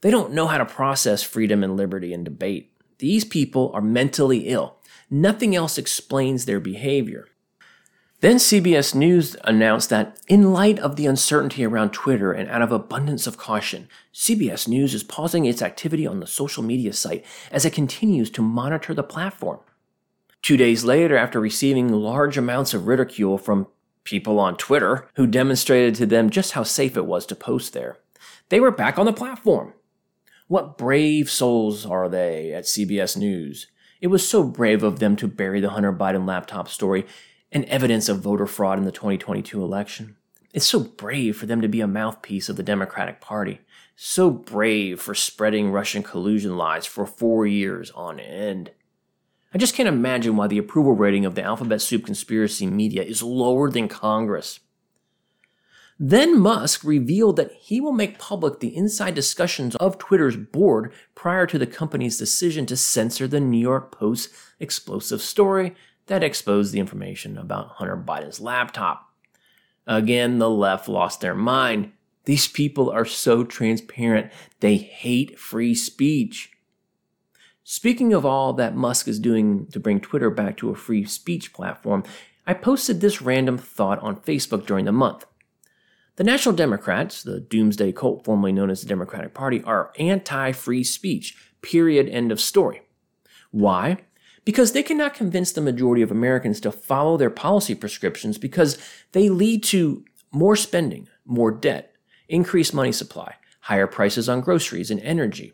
They 0.00 0.10
don't 0.10 0.32
know 0.32 0.46
how 0.46 0.58
to 0.58 0.64
process 0.64 1.22
freedom 1.22 1.64
and 1.64 1.76
liberty 1.76 2.12
and 2.12 2.24
debate. 2.24 2.72
These 2.98 3.24
people 3.24 3.70
are 3.74 3.80
mentally 3.80 4.48
ill. 4.48 4.76
Nothing 5.10 5.54
else 5.54 5.78
explains 5.78 6.44
their 6.44 6.60
behavior. 6.60 7.28
Then 8.20 8.36
CBS 8.36 8.94
News 8.94 9.36
announced 9.44 9.90
that, 9.90 10.18
in 10.26 10.52
light 10.52 10.78
of 10.78 10.96
the 10.96 11.06
uncertainty 11.06 11.64
around 11.66 11.90
Twitter 11.90 12.32
and 12.32 12.48
out 12.48 12.62
of 12.62 12.72
abundance 12.72 13.26
of 13.26 13.36
caution, 13.36 13.88
CBS 14.14 14.66
News 14.66 14.94
is 14.94 15.02
pausing 15.02 15.44
its 15.44 15.60
activity 15.60 16.06
on 16.06 16.20
the 16.20 16.26
social 16.26 16.62
media 16.62 16.94
site 16.94 17.24
as 17.50 17.66
it 17.66 17.74
continues 17.74 18.30
to 18.30 18.42
monitor 18.42 18.94
the 18.94 19.02
platform. 19.02 19.60
Two 20.40 20.56
days 20.56 20.82
later, 20.82 21.16
after 21.16 21.38
receiving 21.38 21.92
large 21.92 22.38
amounts 22.38 22.72
of 22.72 22.86
ridicule 22.86 23.36
from 23.36 23.66
people 24.04 24.38
on 24.40 24.56
Twitter 24.56 25.08
who 25.16 25.26
demonstrated 25.26 25.94
to 25.96 26.06
them 26.06 26.30
just 26.30 26.52
how 26.52 26.62
safe 26.62 26.96
it 26.96 27.04
was 27.04 27.26
to 27.26 27.34
post 27.34 27.74
there, 27.74 27.98
they 28.48 28.60
were 28.60 28.70
back 28.70 28.98
on 28.98 29.04
the 29.04 29.12
platform. 29.12 29.74
What 30.48 30.78
brave 30.78 31.28
souls 31.28 31.84
are 31.84 32.08
they 32.08 32.52
at 32.52 32.64
CBS 32.64 33.16
News? 33.16 33.66
It 34.00 34.06
was 34.06 34.28
so 34.28 34.44
brave 34.44 34.84
of 34.84 35.00
them 35.00 35.16
to 35.16 35.26
bury 35.26 35.60
the 35.60 35.70
Hunter 35.70 35.92
Biden 35.92 36.24
laptop 36.24 36.68
story 36.68 37.04
and 37.50 37.64
evidence 37.64 38.08
of 38.08 38.20
voter 38.20 38.46
fraud 38.46 38.78
in 38.78 38.84
the 38.84 38.92
2022 38.92 39.60
election. 39.60 40.16
It's 40.52 40.66
so 40.66 40.78
brave 40.78 41.36
for 41.36 41.46
them 41.46 41.60
to 41.62 41.68
be 41.68 41.80
a 41.80 41.88
mouthpiece 41.88 42.48
of 42.48 42.54
the 42.54 42.62
Democratic 42.62 43.20
Party. 43.20 43.60
So 43.96 44.30
brave 44.30 45.00
for 45.00 45.16
spreading 45.16 45.72
Russian 45.72 46.04
collusion 46.04 46.56
lies 46.56 46.86
for 46.86 47.06
four 47.06 47.44
years 47.44 47.90
on 47.90 48.20
end. 48.20 48.70
I 49.52 49.58
just 49.58 49.74
can't 49.74 49.88
imagine 49.88 50.36
why 50.36 50.46
the 50.46 50.58
approval 50.58 50.92
rating 50.92 51.24
of 51.24 51.34
the 51.34 51.42
alphabet 51.42 51.82
soup 51.82 52.04
conspiracy 52.04 52.68
media 52.68 53.02
is 53.02 53.20
lower 53.20 53.68
than 53.68 53.88
Congress. 53.88 54.60
Then 55.98 56.38
Musk 56.38 56.84
revealed 56.84 57.36
that 57.36 57.52
he 57.52 57.80
will 57.80 57.92
make 57.92 58.18
public 58.18 58.60
the 58.60 58.76
inside 58.76 59.14
discussions 59.14 59.74
of 59.76 59.96
Twitter's 59.96 60.36
board 60.36 60.92
prior 61.14 61.46
to 61.46 61.58
the 61.58 61.66
company's 61.66 62.18
decision 62.18 62.66
to 62.66 62.76
censor 62.76 63.26
the 63.26 63.40
New 63.40 63.58
York 63.58 63.90
Post 63.92 64.30
explosive 64.60 65.22
story 65.22 65.74
that 66.06 66.22
exposed 66.22 66.72
the 66.72 66.80
information 66.80 67.38
about 67.38 67.68
Hunter 67.76 67.96
Biden's 67.96 68.40
laptop. 68.40 69.10
Again, 69.86 70.38
the 70.38 70.50
left 70.50 70.88
lost 70.88 71.20
their 71.20 71.34
mind. 71.34 71.92
These 72.24 72.48
people 72.48 72.90
are 72.90 73.04
so 73.04 73.44
transparent, 73.44 74.32
they 74.60 74.76
hate 74.76 75.38
free 75.38 75.74
speech. 75.74 76.52
Speaking 77.64 78.12
of 78.12 78.26
all 78.26 78.52
that 78.54 78.76
Musk 78.76 79.08
is 79.08 79.18
doing 79.18 79.66
to 79.68 79.80
bring 79.80 80.00
Twitter 80.00 80.30
back 80.30 80.56
to 80.58 80.70
a 80.70 80.76
free 80.76 81.04
speech 81.04 81.52
platform, 81.52 82.04
I 82.46 82.54
posted 82.54 83.00
this 83.00 83.22
random 83.22 83.58
thought 83.58 83.98
on 84.00 84.16
Facebook 84.16 84.66
during 84.66 84.84
the 84.84 84.92
month. 84.92 85.24
The 86.16 86.24
National 86.24 86.54
Democrats, 86.54 87.22
the 87.22 87.40
doomsday 87.40 87.92
cult 87.92 88.24
formerly 88.24 88.52
known 88.52 88.70
as 88.70 88.80
the 88.80 88.88
Democratic 88.88 89.34
Party, 89.34 89.62
are 89.64 89.92
anti 89.98 90.52
free 90.52 90.82
speech. 90.82 91.36
Period. 91.60 92.08
End 92.08 92.32
of 92.32 92.40
story. 92.40 92.82
Why? 93.50 93.98
Because 94.44 94.72
they 94.72 94.82
cannot 94.82 95.14
convince 95.14 95.52
the 95.52 95.60
majority 95.60 96.02
of 96.02 96.10
Americans 96.10 96.60
to 96.60 96.72
follow 96.72 97.16
their 97.16 97.30
policy 97.30 97.74
prescriptions 97.74 98.38
because 98.38 98.78
they 99.12 99.28
lead 99.28 99.62
to 99.64 100.04
more 100.32 100.56
spending, 100.56 101.08
more 101.26 101.50
debt, 101.50 101.94
increased 102.28 102.72
money 102.72 102.92
supply, 102.92 103.34
higher 103.62 103.86
prices 103.86 104.28
on 104.28 104.40
groceries 104.40 104.90
and 104.90 105.00
energy, 105.00 105.52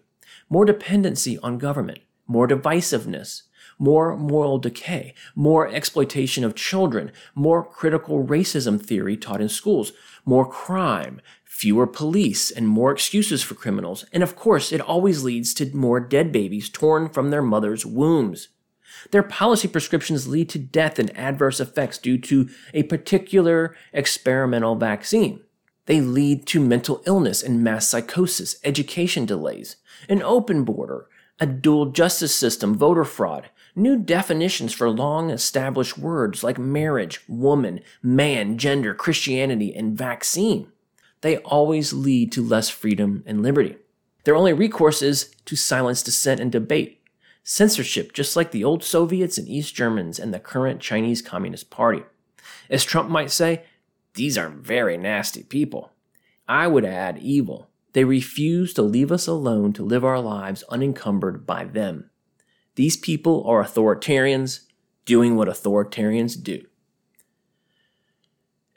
more 0.49 0.65
dependency 0.65 1.39
on 1.39 1.59
government, 1.59 2.01
more 2.27 2.47
divisiveness, 2.47 3.43
more 3.83 4.17
moral 4.17 4.59
decay, 4.59 5.13
more 5.35 5.67
exploitation 5.67 6.45
of 6.45 6.55
children, 6.55 7.11
more 7.35 7.65
critical 7.65 8.25
racism 8.25 8.81
theory 8.81 9.17
taught 9.17 9.41
in 9.41 9.49
schools, 9.49 9.93
more 10.25 10.49
crime, 10.49 11.21
fewer 11.45 11.85
police, 11.85 12.49
and 12.49 12.69
more 12.69 12.93
excuses 12.93 13.43
for 13.43 13.57
criminals. 13.57 14.05
And 14.13 14.23
of 14.23 14.37
course, 14.37 14.71
it 14.71 14.81
always 14.81 15.25
leads 15.25 15.53
to 15.55 15.75
more 15.75 15.99
dead 15.99 16.31
babies 16.31 16.71
torn 16.71 17.09
from 17.09 17.31
their 17.31 17.43
mothers' 17.43 17.85
wombs. 17.85 18.49
Their 19.11 19.25
policy 19.25 19.67
prescriptions 19.67 20.29
lead 20.29 20.49
to 20.51 20.61
death 20.61 21.01
and 21.01 21.17
adverse 21.19 21.59
effects 21.59 21.99
due 21.99 22.19
to 22.19 22.49
a 22.73 22.85
particular 22.85 23.75
experimental 23.93 24.77
vaccine. 24.77 25.41
They 25.87 26.01
lead 26.01 26.47
to 26.47 26.61
mental 26.61 27.03
illness 27.05 27.43
and 27.43 27.65
mass 27.65 27.89
psychosis, 27.89 28.55
education 28.63 29.27
delays, 29.27 29.75
an 30.09 30.23
open 30.23 30.63
border, 30.63 31.09
a 31.41 31.47
dual 31.47 31.87
justice 31.87 32.33
system, 32.33 32.77
voter 32.77 33.05
fraud, 33.05 33.51
new 33.75 33.97
definitions 33.97 34.73
for 34.73 34.91
long 34.91 35.31
established 35.31 35.99
words 35.99 36.45
like 36.45 36.59
marriage, 36.59 37.21
woman, 37.29 37.81
man, 38.03 38.59
gender, 38.59 38.95
Christianity, 38.95 39.75
and 39.75 39.97
vaccine. 39.97 40.71
They 41.23 41.39
always 41.39 41.93
lead 41.93 42.33
to 42.33 42.43
less 42.43 42.69
freedom 42.69 43.23
and 43.27 43.43
liberty. 43.43 43.77
Their 44.25 44.37
only 44.37 44.53
recourse 44.53 45.03
is 45.03 45.35
to 45.47 45.57
silence 45.57 46.03
dissent 46.03 46.41
and 46.41 46.53
debate. 46.53 47.01
Censorship, 47.45 48.13
just 48.13 48.37
like 48.37 48.53
the 48.53 48.63
old 48.63 48.85
Soviets 48.85 49.37
and 49.37 49.49
East 49.49 49.75
Germans 49.75 50.19
and 50.19 50.33
the 50.33 50.39
current 50.39 50.81
Chinese 50.81 51.23
Communist 51.23 51.71
Party. 51.71 52.03
As 52.71 52.85
Trump 52.85 53.09
might 53.09 53.31
say, 53.31 53.65
These 54.15 54.39
are 54.39 54.49
very 54.49 54.97
nasty 54.97 55.43
people. 55.43 55.93
I 56.49 56.67
would 56.69 56.85
add 56.85 57.19
evil. 57.19 57.69
They 57.95 58.05
refuse 58.05 58.73
to 58.75 58.83
leave 58.83 59.11
us 59.11 59.27
alone 59.27 59.73
to 59.75 59.85
live 59.85 60.05
our 60.05 60.21
lives 60.21 60.63
unencumbered 60.69 61.47
by 61.47 61.65
them. 61.65 62.11
These 62.75 62.97
people 62.97 63.45
are 63.47 63.63
authoritarians 63.63 64.61
doing 65.05 65.37
what 65.37 65.49
authoritarians 65.49 66.43
do. 66.43 66.65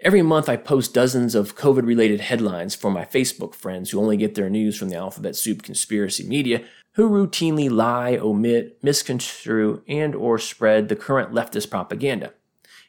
Every 0.02 0.22
month, 0.22 0.50
I 0.50 0.58
post 0.58 0.94
dozens 0.94 1.34
of 1.34 1.56
COVID 1.56 1.86
related 1.86 2.20
headlines 2.20 2.76
for 2.76 2.92
my 2.92 3.06
Facebook 3.06 3.56
friends 3.56 3.90
who 3.90 4.00
only 4.00 4.18
get 4.18 4.36
their 4.36 4.50
news 4.50 4.78
from 4.78 4.90
the 4.90 4.98
alphabet 4.98 5.36
soup 5.36 5.64
conspiracy 5.64 6.28
media, 6.28 6.64
who 6.92 7.10
routinely 7.10 7.72
lie, 7.72 8.16
omit, 8.16 8.78
misconstrue, 8.84 9.82
and 9.88 10.14
or 10.14 10.38
spread 10.38 10.90
the 10.90 10.96
current 10.96 11.32
leftist 11.32 11.70
propaganda. 11.70 12.34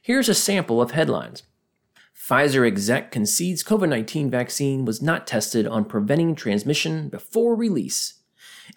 Here's 0.02 0.28
a 0.28 0.34
sample 0.34 0.82
of 0.82 0.90
headlines. 0.90 1.44
Pfizer 2.14 2.66
exec 2.66 3.12
concedes 3.12 3.62
COVID 3.62 3.88
19 3.88 4.28
vaccine 4.28 4.84
was 4.84 5.00
not 5.00 5.26
tested 5.26 5.66
on 5.66 5.84
preventing 5.84 6.34
transmission 6.34 7.08
before 7.08 7.54
release. 7.54 8.14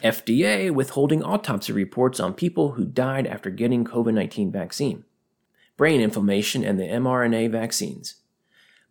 FDA 0.04 0.72
withholding 0.72 1.22
autopsy 1.22 1.74
reports 1.74 2.20
on 2.22 2.34
people 2.34 2.72
who 2.72 2.86
died 2.86 3.28
after 3.28 3.50
getting 3.50 3.84
COVID 3.84 4.14
19 4.14 4.52
vaccine. 4.52 5.04
Brain 5.76 6.00
inflammation 6.00 6.64
and 6.64 6.80
the 6.80 6.84
mRNA 6.84 7.52
vaccines. 7.52 8.16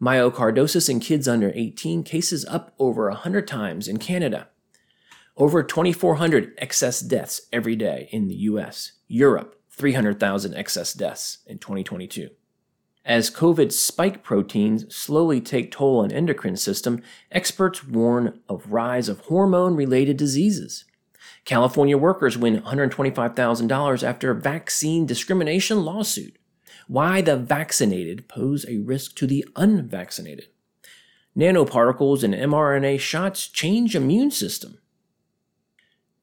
Myocarditis 0.01 0.89
in 0.89 1.01
kids 1.01 1.27
under 1.27 1.51
18 1.55 2.03
cases 2.03 2.45
up 2.45 2.75
over 2.79 3.09
100 3.09 3.49
times 3.49 3.89
in 3.89 3.97
Canada. 3.97 4.49
Over 5.37 5.63
2,400 5.63 6.55
excess 6.59 7.01
deaths 7.01 7.41
every 7.53 7.75
day 7.75 8.09
in 8.13 8.29
the 8.29 8.35
US. 8.35 8.93
Europe, 9.07 9.59
300,000 9.71 10.55
excess 10.55 10.93
deaths 10.93 11.39
in 11.47 11.59
2022. 11.59 12.31
As 13.05 13.31
COVID 13.31 13.73
spike 13.73 14.23
proteins 14.23 14.95
slowly 14.95 15.41
take 15.41 15.73
toll 15.73 16.01
on 16.01 16.13
endocrine 16.13 16.57
system, 16.57 17.03
experts 17.33 17.87
warn 17.87 18.41
of 18.49 18.71
rise 18.71 19.09
of 19.09 19.21
hormone-related 19.21 20.19
diseases. 20.19 20.85
California 21.49 21.97
workers 21.97 22.37
win 22.37 22.61
$125,000 22.61 24.07
after 24.07 24.35
vaccine 24.35 25.07
discrimination 25.07 25.83
lawsuit. 25.83 26.37
Why 26.89 27.23
the 27.23 27.39
vaccinated 27.39 28.29
pose 28.29 28.67
a 28.69 28.77
risk 28.81 29.17
to 29.17 29.27
the 29.27 29.47
unvaccinated. 29.57 30.49
Nanoparticles 31.35 32.23
in 32.23 32.33
mRNA 32.33 33.01
shots 33.01 33.49
change 33.49 33.97
immune 33.97 34.31
system. 34.31 34.77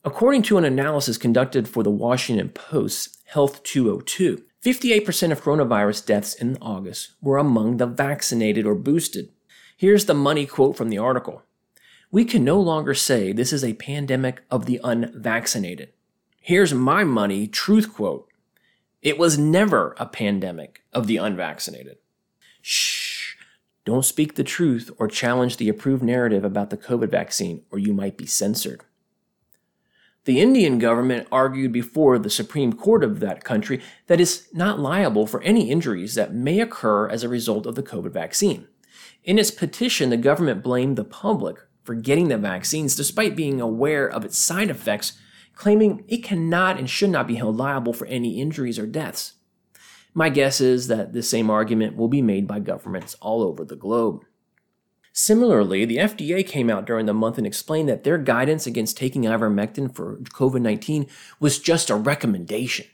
According 0.04 0.44
to 0.44 0.60
an 0.60 0.64
analysis 0.64 1.18
conducted 1.18 1.68
for 1.68 1.82
the 1.82 1.90
Washington 1.90 2.50
Post's 2.50 3.18
Health 3.26 3.64
202, 3.64 4.44
58% 4.64 5.32
of 5.32 5.42
coronavirus 5.42 6.06
deaths 6.06 6.36
in 6.36 6.56
August 6.62 7.14
were 7.20 7.40
among 7.40 7.78
the 7.78 7.88
vaccinated 7.88 8.68
or 8.68 8.76
boosted. 8.76 9.30
Here's 9.76 10.06
the 10.06 10.14
money 10.14 10.46
quote 10.46 10.78
from 10.78 10.90
the 10.90 11.00
article 11.00 11.42
We 12.16 12.24
can 12.24 12.46
no 12.46 12.62
longer 12.62 12.94
say 12.94 13.34
this 13.34 13.52
is 13.52 13.62
a 13.62 13.74
pandemic 13.74 14.42
of 14.50 14.68
the 14.68 14.80
unvaccinated. 14.86 15.92
Here's 16.40 16.74
my 16.74 17.04
money 17.04 17.46
truth 17.46 17.94
quote 17.94 18.30
It 19.02 19.18
was 19.18 19.38
never 19.38 19.94
a 20.00 20.06
pandemic 20.06 20.86
of 20.94 21.08
the 21.08 21.18
unvaccinated. 21.18 21.98
Shh, 22.62 23.36
don't 23.84 24.06
speak 24.06 24.36
the 24.36 24.46
truth 24.46 24.90
or 24.98 25.10
challenge 25.10 25.58
the 25.58 25.68
approved 25.68 26.04
narrative 26.04 26.46
about 26.46 26.70
the 26.70 26.78
COVID 26.78 27.10
vaccine, 27.10 27.64
or 27.70 27.80
you 27.80 27.92
might 27.92 28.18
be 28.18 28.26
censored. 28.26 28.86
The 30.24 30.40
Indian 30.40 30.80
government 30.80 31.28
argued 31.34 31.74
before 31.74 32.18
the 32.18 32.30
Supreme 32.30 32.72
Court 32.72 33.04
of 33.04 33.20
that 33.20 33.44
country 33.44 33.82
that 34.08 34.22
it's 34.22 34.54
not 34.54 34.80
liable 34.80 35.28
for 35.28 35.42
any 35.42 35.70
injuries 35.70 36.16
that 36.16 36.34
may 36.34 36.62
occur 36.62 37.10
as 37.10 37.24
a 37.24 37.28
result 37.28 37.66
of 37.66 37.76
the 37.76 37.84
COVID 37.84 38.12
vaccine. 38.12 38.70
In 39.26 39.38
its 39.38 39.52
petition, 39.52 40.12
the 40.12 40.16
government 40.16 40.64
blamed 40.64 40.96
the 40.96 41.04
public 41.04 41.58
for 41.86 41.96
getting 41.96 42.28
the 42.28 42.38
vaccines 42.38 42.96
despite 42.96 43.36
being 43.36 43.62
aware 43.62 44.08
of 44.08 44.26
its 44.26 44.38
side 44.38 44.70
effects, 44.70 45.14
claiming 45.54 46.04
it 46.08 46.24
cannot 46.24 46.78
and 46.78 46.90
should 46.90 47.12
not 47.12 47.28
be 47.28 47.36
held 47.36 47.56
liable 47.56 47.94
for 47.94 48.08
any 48.08 48.42
injuries 48.42 48.78
or 48.78 48.86
deaths. 48.86 49.34
My 50.14 50.30
guess 50.30 50.60
is 50.60 50.88
that 50.88 51.14
the 51.14 51.22
same 51.22 51.50
argument 51.50 51.96
will 51.96 52.08
be 52.08 52.22
made 52.22 52.48
by 52.48 52.60
governments 52.60 53.16
all 53.22 53.42
over 53.44 53.64
the 53.64 53.76
globe. 53.76 54.26
Similarly, 55.14 55.86
the 55.86 55.98
FDA 55.98 56.46
came 56.46 56.70
out 56.70 56.86
during 56.86 57.06
the 57.06 57.14
month 57.14 57.38
and 57.38 57.48
explained 57.48 57.88
that 57.88 58.04
their 58.04 58.18
guidance 58.18 58.68
against 58.68 58.98
taking 58.98 59.24
ivermectin 59.24 59.96
for 59.96 60.18
COVID 60.18 60.62
19 60.62 61.08
was 61.40 61.60
just 61.60 61.90
a 61.90 61.96
recommendation. 61.96 62.88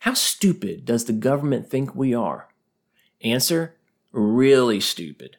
How 0.00 0.14
stupid 0.14 0.84
does 0.84 1.04
the 1.04 1.12
government 1.12 1.70
think 1.70 1.94
we 1.94 2.12
are? 2.12 2.48
Answer 3.22 3.76
really 4.10 4.80
stupid. 4.80 5.38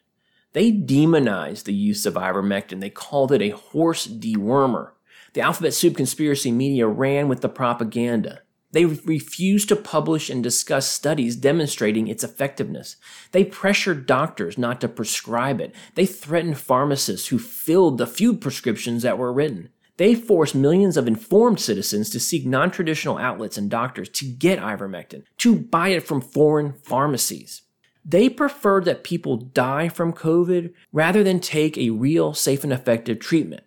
They 0.54 0.70
demonized 0.70 1.66
the 1.66 1.74
use 1.74 2.06
of 2.06 2.14
ivermectin. 2.14 2.80
They 2.80 2.90
called 2.90 3.32
it 3.32 3.42
a 3.42 3.50
horse 3.50 4.06
dewormer. 4.06 4.92
The 5.34 5.40
alphabet 5.40 5.74
soup 5.74 5.96
conspiracy 5.96 6.52
media 6.52 6.86
ran 6.86 7.28
with 7.28 7.40
the 7.40 7.48
propaganda. 7.48 8.42
They 8.70 8.84
refused 8.84 9.68
to 9.68 9.76
publish 9.76 10.30
and 10.30 10.42
discuss 10.42 10.88
studies 10.88 11.36
demonstrating 11.36 12.06
its 12.06 12.24
effectiveness. 12.24 12.96
They 13.32 13.44
pressured 13.44 14.06
doctors 14.06 14.56
not 14.56 14.80
to 14.80 14.88
prescribe 14.88 15.60
it. 15.60 15.74
They 15.96 16.06
threatened 16.06 16.58
pharmacists 16.58 17.28
who 17.28 17.38
filled 17.38 17.98
the 17.98 18.06
few 18.06 18.34
prescriptions 18.34 19.02
that 19.02 19.18
were 19.18 19.32
written. 19.32 19.70
They 19.96 20.14
forced 20.14 20.54
millions 20.54 20.96
of 20.96 21.06
informed 21.06 21.60
citizens 21.60 22.10
to 22.10 22.20
seek 22.20 22.46
non 22.46 22.70
traditional 22.70 23.18
outlets 23.18 23.58
and 23.58 23.70
doctors 23.70 24.08
to 24.10 24.24
get 24.24 24.60
ivermectin, 24.60 25.24
to 25.38 25.56
buy 25.56 25.88
it 25.88 26.06
from 26.06 26.20
foreign 26.20 26.72
pharmacies. 26.72 27.62
They 28.04 28.28
preferred 28.28 28.84
that 28.84 29.04
people 29.04 29.36
die 29.36 29.88
from 29.88 30.12
COVID 30.12 30.72
rather 30.92 31.24
than 31.24 31.40
take 31.40 31.78
a 31.78 31.90
real, 31.90 32.34
safe, 32.34 32.62
and 32.62 32.72
effective 32.72 33.18
treatment. 33.18 33.62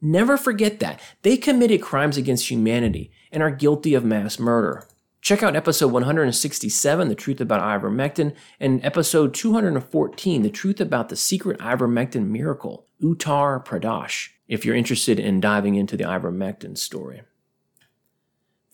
Never 0.00 0.36
forget 0.36 0.80
that. 0.80 1.00
They 1.22 1.36
committed 1.36 1.82
crimes 1.82 2.16
against 2.16 2.50
humanity 2.50 3.10
and 3.30 3.42
are 3.42 3.50
guilty 3.50 3.94
of 3.94 4.04
mass 4.04 4.38
murder. 4.38 4.86
Check 5.20 5.42
out 5.42 5.56
episode 5.56 5.92
167, 5.92 7.08
The 7.08 7.14
Truth 7.14 7.40
About 7.40 7.62
Ivermectin, 7.62 8.34
and 8.60 8.84
episode 8.84 9.32
214, 9.32 10.42
The 10.42 10.50
Truth 10.50 10.80
About 10.80 11.08
the 11.08 11.16
Secret 11.16 11.58
Ivermectin 11.60 12.26
Miracle, 12.26 12.86
Uttar 13.02 13.64
Pradesh, 13.64 14.28
if 14.48 14.66
you're 14.66 14.76
interested 14.76 15.18
in 15.18 15.40
diving 15.40 15.76
into 15.76 15.96
the 15.96 16.04
ivermectin 16.04 16.76
story. 16.76 17.22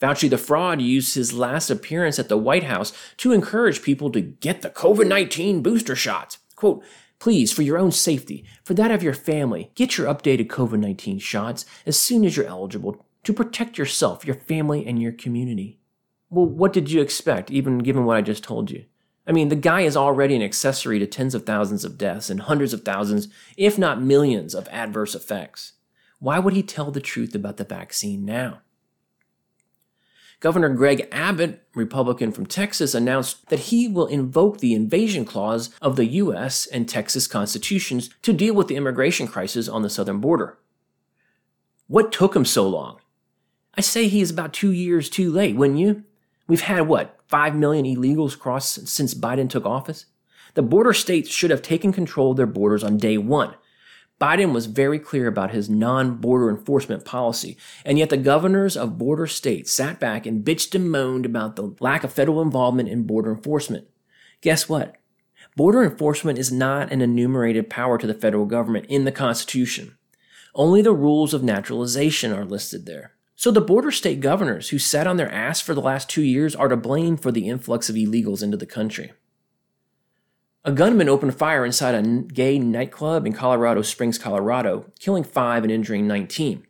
Fauci 0.01 0.27
the 0.27 0.37
fraud 0.37 0.81
used 0.81 1.13
his 1.13 1.31
last 1.31 1.69
appearance 1.69 2.17
at 2.17 2.27
the 2.27 2.37
White 2.37 2.63
House 2.63 2.91
to 3.17 3.31
encourage 3.31 3.83
people 3.83 4.09
to 4.11 4.19
get 4.19 4.63
the 4.63 4.69
COVID 4.71 5.07
19 5.07 5.61
booster 5.61 5.95
shots. 5.95 6.39
Quote, 6.55 6.83
Please, 7.19 7.53
for 7.53 7.61
your 7.61 7.77
own 7.77 7.91
safety, 7.91 8.43
for 8.63 8.73
that 8.73 8.89
of 8.89 9.03
your 9.03 9.13
family, 9.13 9.71
get 9.75 9.99
your 9.99 10.11
updated 10.11 10.47
COVID 10.47 10.79
19 10.79 11.19
shots 11.19 11.65
as 11.85 11.99
soon 11.99 12.25
as 12.25 12.35
you're 12.35 12.47
eligible 12.47 13.05
to 13.23 13.31
protect 13.31 13.77
yourself, 13.77 14.25
your 14.25 14.35
family, 14.35 14.87
and 14.87 14.99
your 14.99 15.11
community. 15.11 15.79
Well, 16.31 16.47
what 16.47 16.73
did 16.73 16.89
you 16.89 16.99
expect, 16.99 17.51
even 17.51 17.77
given 17.77 18.05
what 18.05 18.17
I 18.17 18.21
just 18.21 18.43
told 18.43 18.71
you? 18.71 18.85
I 19.27 19.33
mean, 19.33 19.49
the 19.49 19.55
guy 19.55 19.81
is 19.81 19.95
already 19.95 20.35
an 20.35 20.41
accessory 20.41 20.97
to 20.97 21.05
tens 21.05 21.35
of 21.35 21.45
thousands 21.45 21.85
of 21.85 21.99
deaths 21.99 22.31
and 22.31 22.41
hundreds 22.41 22.73
of 22.73 22.83
thousands, 22.83 23.27
if 23.55 23.77
not 23.77 24.01
millions, 24.01 24.55
of 24.55 24.67
adverse 24.69 25.13
effects. 25.13 25.73
Why 26.17 26.39
would 26.39 26.53
he 26.53 26.63
tell 26.63 26.89
the 26.89 26.99
truth 26.99 27.35
about 27.35 27.57
the 27.57 27.63
vaccine 27.63 28.25
now? 28.25 28.61
Governor 30.41 30.69
Greg 30.69 31.07
Abbott, 31.11 31.63
Republican 31.75 32.31
from 32.31 32.47
Texas, 32.47 32.95
announced 32.95 33.47
that 33.49 33.59
he 33.59 33.87
will 33.87 34.07
invoke 34.07 34.57
the 34.57 34.73
invasion 34.73 35.23
clause 35.23 35.69
of 35.83 35.95
the 35.95 36.05
U.S. 36.05 36.65
and 36.65 36.89
Texas 36.89 37.27
constitutions 37.27 38.09
to 38.23 38.33
deal 38.33 38.55
with 38.55 38.67
the 38.67 38.75
immigration 38.75 39.27
crisis 39.27 39.69
on 39.69 39.83
the 39.83 39.89
southern 39.89 40.19
border. 40.19 40.57
What 41.85 42.11
took 42.11 42.35
him 42.35 42.43
so 42.43 42.67
long? 42.67 42.99
I 43.75 43.81
say 43.81 44.07
he 44.07 44.19
is 44.19 44.31
about 44.31 44.51
two 44.51 44.71
years 44.71 45.11
too 45.11 45.31
late, 45.31 45.55
wouldn't 45.55 45.79
you? 45.79 46.05
We've 46.47 46.61
had, 46.61 46.87
what, 46.87 47.19
5 47.27 47.55
million 47.55 47.85
illegals 47.85 48.37
cross 48.37 48.79
since 48.85 49.13
Biden 49.13 49.47
took 49.47 49.65
office? 49.65 50.07
The 50.55 50.63
border 50.63 50.93
states 50.93 51.29
should 51.29 51.51
have 51.51 51.61
taken 51.61 51.93
control 51.93 52.31
of 52.31 52.37
their 52.37 52.47
borders 52.47 52.83
on 52.83 52.97
day 52.97 53.19
one. 53.19 53.53
Biden 54.21 54.53
was 54.53 54.67
very 54.67 54.99
clear 54.99 55.27
about 55.27 55.49
his 55.49 55.67
non 55.67 56.17
border 56.17 56.51
enforcement 56.51 57.03
policy, 57.03 57.57
and 57.83 57.97
yet 57.97 58.11
the 58.11 58.17
governors 58.17 58.77
of 58.77 58.99
border 58.99 59.25
states 59.25 59.71
sat 59.71 59.99
back 59.99 60.27
and 60.27 60.45
bitched 60.45 60.75
and 60.75 60.91
moaned 60.91 61.25
about 61.25 61.55
the 61.55 61.75
lack 61.79 62.03
of 62.03 62.13
federal 62.13 62.39
involvement 62.39 62.87
in 62.87 63.07
border 63.07 63.31
enforcement. 63.33 63.87
Guess 64.41 64.69
what? 64.69 64.95
Border 65.55 65.83
enforcement 65.83 66.37
is 66.37 66.51
not 66.51 66.91
an 66.91 67.01
enumerated 67.01 67.67
power 67.67 67.97
to 67.97 68.05
the 68.05 68.13
federal 68.13 68.45
government 68.45 68.85
in 68.89 69.05
the 69.05 69.11
Constitution. 69.11 69.97
Only 70.53 70.83
the 70.83 70.93
rules 70.93 71.33
of 71.33 71.43
naturalization 71.43 72.31
are 72.31 72.45
listed 72.45 72.85
there. 72.85 73.13
So 73.35 73.49
the 73.49 73.59
border 73.59 73.89
state 73.89 74.19
governors 74.19 74.69
who 74.69 74.77
sat 74.77 75.07
on 75.07 75.17
their 75.17 75.31
ass 75.31 75.61
for 75.61 75.73
the 75.73 75.81
last 75.81 76.09
two 76.09 76.21
years 76.21 76.55
are 76.55 76.67
to 76.67 76.77
blame 76.77 77.17
for 77.17 77.31
the 77.31 77.49
influx 77.49 77.89
of 77.89 77.95
illegals 77.95 78.43
into 78.43 78.55
the 78.55 78.67
country. 78.67 79.13
A 80.63 80.71
gunman 80.71 81.09
opened 81.09 81.33
fire 81.33 81.65
inside 81.65 81.95
a 81.95 82.03
gay 82.03 82.59
nightclub 82.59 83.25
in 83.25 83.33
Colorado 83.33 83.81
Springs, 83.81 84.19
Colorado, 84.19 84.85
killing 84.99 85.23
five 85.23 85.63
and 85.63 85.71
injuring 85.71 86.05
19. 86.05 86.67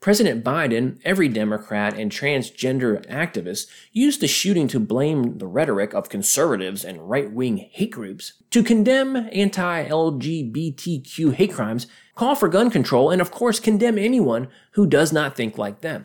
President 0.00 0.42
Biden, 0.42 0.98
every 1.04 1.28
Democrat, 1.28 1.92
and 1.98 2.10
transgender 2.10 3.04
activists 3.08 3.66
used 3.92 4.22
the 4.22 4.26
shooting 4.26 4.66
to 4.68 4.80
blame 4.80 5.36
the 5.36 5.46
rhetoric 5.46 5.92
of 5.92 6.08
conservatives 6.08 6.86
and 6.86 7.10
right 7.10 7.30
wing 7.30 7.68
hate 7.70 7.90
groups, 7.90 8.32
to 8.50 8.62
condemn 8.62 9.28
anti 9.30 9.86
LGBTQ 9.86 11.34
hate 11.34 11.52
crimes, 11.52 11.86
call 12.14 12.34
for 12.34 12.48
gun 12.48 12.70
control, 12.70 13.10
and 13.10 13.20
of 13.20 13.30
course 13.30 13.60
condemn 13.60 13.98
anyone 13.98 14.48
who 14.70 14.86
does 14.86 15.12
not 15.12 15.36
think 15.36 15.58
like 15.58 15.82
them. 15.82 16.04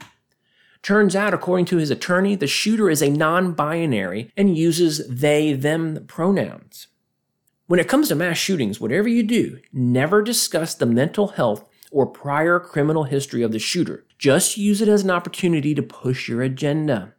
Turns 0.81 1.15
out, 1.15 1.33
according 1.33 1.67
to 1.67 1.77
his 1.77 1.89
attorney, 1.89 2.35
the 2.35 2.47
shooter 2.47 2.89
is 2.89 3.01
a 3.01 3.09
non 3.09 3.53
binary 3.53 4.29
and 4.35 4.57
uses 4.57 5.07
they 5.07 5.53
them 5.53 6.03
pronouns. 6.05 6.87
When 7.73 7.79
it 7.79 7.87
comes 7.87 8.09
to 8.09 8.15
mass 8.15 8.37
shootings, 8.37 8.79
whatever 8.79 9.07
you 9.07 9.23
do, 9.23 9.57
never 9.73 10.21
discuss 10.21 10.75
the 10.75 10.85
mental 10.85 11.29
health 11.29 11.67
or 11.89 12.05
prior 12.05 12.59
criminal 12.59 13.05
history 13.05 13.41
of 13.41 13.51
the 13.51 13.57
shooter. 13.57 14.05
Just 14.19 14.59
use 14.59 14.79
it 14.79 14.87
as 14.87 15.03
an 15.03 15.09
opportunity 15.09 15.73
to 15.73 15.81
push 15.81 16.29
your 16.29 16.43
agenda. 16.43 17.15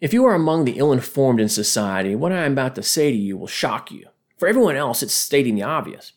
If 0.00 0.12
you 0.12 0.24
are 0.26 0.34
among 0.36 0.64
the 0.64 0.78
ill 0.78 0.92
informed 0.92 1.40
in 1.40 1.48
society, 1.48 2.14
what 2.14 2.30
I 2.30 2.44
am 2.44 2.52
about 2.52 2.76
to 2.76 2.84
say 2.84 3.10
to 3.10 3.16
you 3.16 3.36
will 3.36 3.48
shock 3.48 3.90
you. 3.90 4.06
For 4.38 4.46
everyone 4.46 4.76
else, 4.76 5.02
it's 5.02 5.12
stating 5.12 5.56
the 5.56 5.64
obvious. 5.64 6.12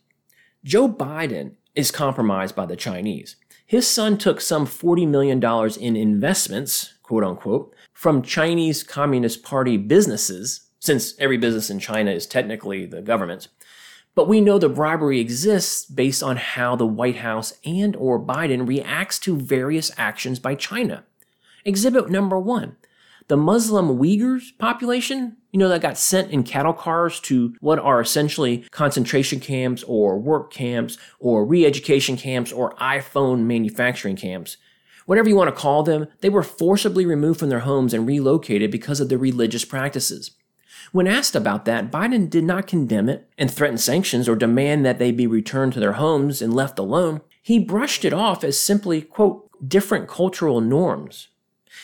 Joe 0.64 0.88
Biden 0.88 1.54
is 1.74 1.90
compromised 1.90 2.56
by 2.56 2.68
the 2.68 2.76
Chinese. 2.76 3.38
His 3.66 3.88
son 3.88 4.20
took 4.20 4.40
some 4.40 4.68
$40 4.68 5.08
million 5.08 5.44
in 5.80 5.96
investments, 5.96 6.94
quote 7.02 7.24
unquote, 7.24 7.74
from 7.92 8.22
Chinese 8.22 8.84
Communist 8.84 9.42
Party 9.42 9.78
businesses, 9.78 10.69
since 10.80 11.14
every 11.20 11.38
business 11.38 11.70
in 11.70 11.80
China 11.80 12.12
is 12.12 12.26
technically 12.26 12.86
the 12.86 13.02
government's, 13.02 13.50
but 14.16 14.28
we 14.28 14.42
know 14.42 14.58
the 14.58 14.70
bribery 14.70 15.20
exists 15.20 15.86
based 15.86 16.24
on 16.24 16.38
how 16.38 16.76
the 16.76 16.86
White 16.86 17.18
House 17.18 17.54
and 17.64 17.96
or 17.96 18.20
Biden 18.20 18.68
reacts 18.68 19.20
to 19.20 19.38
various 19.38 19.92
actions 19.98 20.40
by 20.40 20.56
China. 20.56 21.04
Exhibit 21.64 22.10
number 22.10 22.40
1. 22.40 22.76
The 23.28 23.38
Muslim 23.38 24.00
Uyghurs 24.00 24.58
population, 24.58 25.38
you 25.52 25.60
know, 25.60 25.70
that 25.70 25.82
got 25.82 25.98
sent 25.98 26.32
in 26.32 26.44
cattle 26.44 26.74
cars 26.74 27.20
to 27.22 27.56
what 27.60 27.78
are 27.78 28.02
essentially 28.02 28.66
concentration 28.72 29.40
camps 29.40 29.84
or 29.84 30.18
work 30.18 30.52
camps 30.52 30.98
or 31.20 31.46
re-education 31.46 32.18
camps 32.18 32.52
or 32.52 32.74
iPhone 32.78 33.44
manufacturing 33.44 34.16
camps. 34.16 34.58
Whatever 35.06 35.30
you 35.30 35.36
want 35.36 35.48
to 35.48 35.62
call 35.62 35.84
them, 35.84 36.08
they 36.22 36.30
were 36.30 36.44
forcibly 36.44 37.06
removed 37.06 37.40
from 37.40 37.50
their 37.50 37.60
homes 37.60 37.94
and 37.94 38.08
relocated 38.08 38.72
because 38.72 39.00
of 39.00 39.10
their 39.10 39.18
religious 39.18 39.64
practices. 39.64 40.32
When 40.92 41.08
asked 41.08 41.36
about 41.36 41.66
that, 41.66 41.92
Biden 41.92 42.30
did 42.30 42.44
not 42.44 42.68
condemn 42.68 43.10
it 43.10 43.28
and 43.38 43.52
threaten 43.52 43.78
sanctions 43.78 44.28
or 44.28 44.36
demand 44.36 44.86
that 44.86 45.00
they 45.00 45.12
be 45.12 45.28
returned 45.28 45.74
to 45.74 45.80
their 45.80 45.94
homes 45.94 46.42
and 46.42 46.54
left 46.54 46.80
alone. 46.80 47.22
He 47.42 47.60
brushed 47.60 48.06
it 48.06 48.14
off 48.14 48.44
as 48.44 48.60
simply, 48.60 49.02
quote, 49.02 49.50
different 49.68 50.08
cultural 50.08 50.62
norms. 50.62 51.30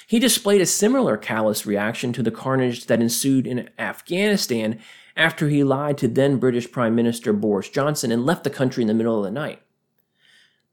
He 0.07 0.19
displayed 0.19 0.61
a 0.61 0.65
similar 0.65 1.17
callous 1.17 1.65
reaction 1.65 2.13
to 2.13 2.23
the 2.23 2.31
carnage 2.31 2.85
that 2.85 3.01
ensued 3.01 3.47
in 3.47 3.69
Afghanistan 3.77 4.79
after 5.15 5.47
he 5.47 5.63
lied 5.63 5.97
to 5.99 6.07
then 6.07 6.37
British 6.37 6.71
Prime 6.71 6.95
Minister 6.95 7.33
Boris 7.33 7.69
Johnson 7.69 8.11
and 8.11 8.25
left 8.25 8.43
the 8.43 8.49
country 8.49 8.81
in 8.81 8.87
the 8.87 8.93
middle 8.93 9.17
of 9.17 9.23
the 9.23 9.31
night. 9.31 9.61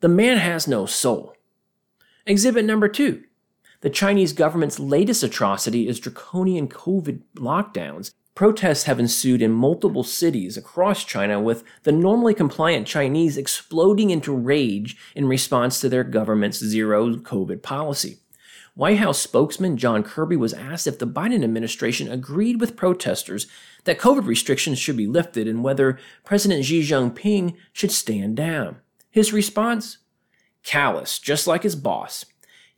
The 0.00 0.08
man 0.08 0.38
has 0.38 0.66
no 0.66 0.86
soul. 0.86 1.36
Exhibit 2.26 2.64
number 2.64 2.88
two. 2.88 3.24
The 3.82 3.90
Chinese 3.90 4.32
government's 4.32 4.80
latest 4.80 5.22
atrocity 5.22 5.86
is 5.86 6.00
draconian 6.00 6.68
COVID 6.68 7.22
lockdowns 7.36 8.12
Protests 8.34 8.84
have 8.84 8.98
ensued 8.98 9.42
in 9.42 9.52
multiple 9.52 10.02
cities 10.02 10.56
across 10.56 11.04
China, 11.04 11.38
with 11.38 11.64
the 11.82 11.92
normally 11.92 12.32
compliant 12.32 12.86
Chinese 12.86 13.36
exploding 13.36 14.08
into 14.08 14.34
rage 14.34 14.96
in 15.14 15.28
response 15.28 15.80
to 15.80 15.88
their 15.90 16.02
government's 16.02 16.58
zero 16.58 17.14
COVID 17.16 17.62
policy. 17.62 18.20
White 18.74 18.96
House 18.96 19.18
spokesman 19.18 19.76
John 19.76 20.02
Kirby 20.02 20.36
was 20.36 20.54
asked 20.54 20.86
if 20.86 20.98
the 20.98 21.06
Biden 21.06 21.44
administration 21.44 22.10
agreed 22.10 22.58
with 22.58 22.74
protesters 22.74 23.46
that 23.84 23.98
COVID 23.98 24.26
restrictions 24.26 24.78
should 24.78 24.96
be 24.96 25.06
lifted 25.06 25.46
and 25.46 25.62
whether 25.62 25.98
President 26.24 26.64
Xi 26.64 26.80
Jinping 26.80 27.54
should 27.74 27.92
stand 27.92 28.36
down. 28.36 28.76
His 29.10 29.34
response? 29.34 29.98
Callous, 30.62 31.18
just 31.18 31.46
like 31.46 31.64
his 31.64 31.76
boss. 31.76 32.24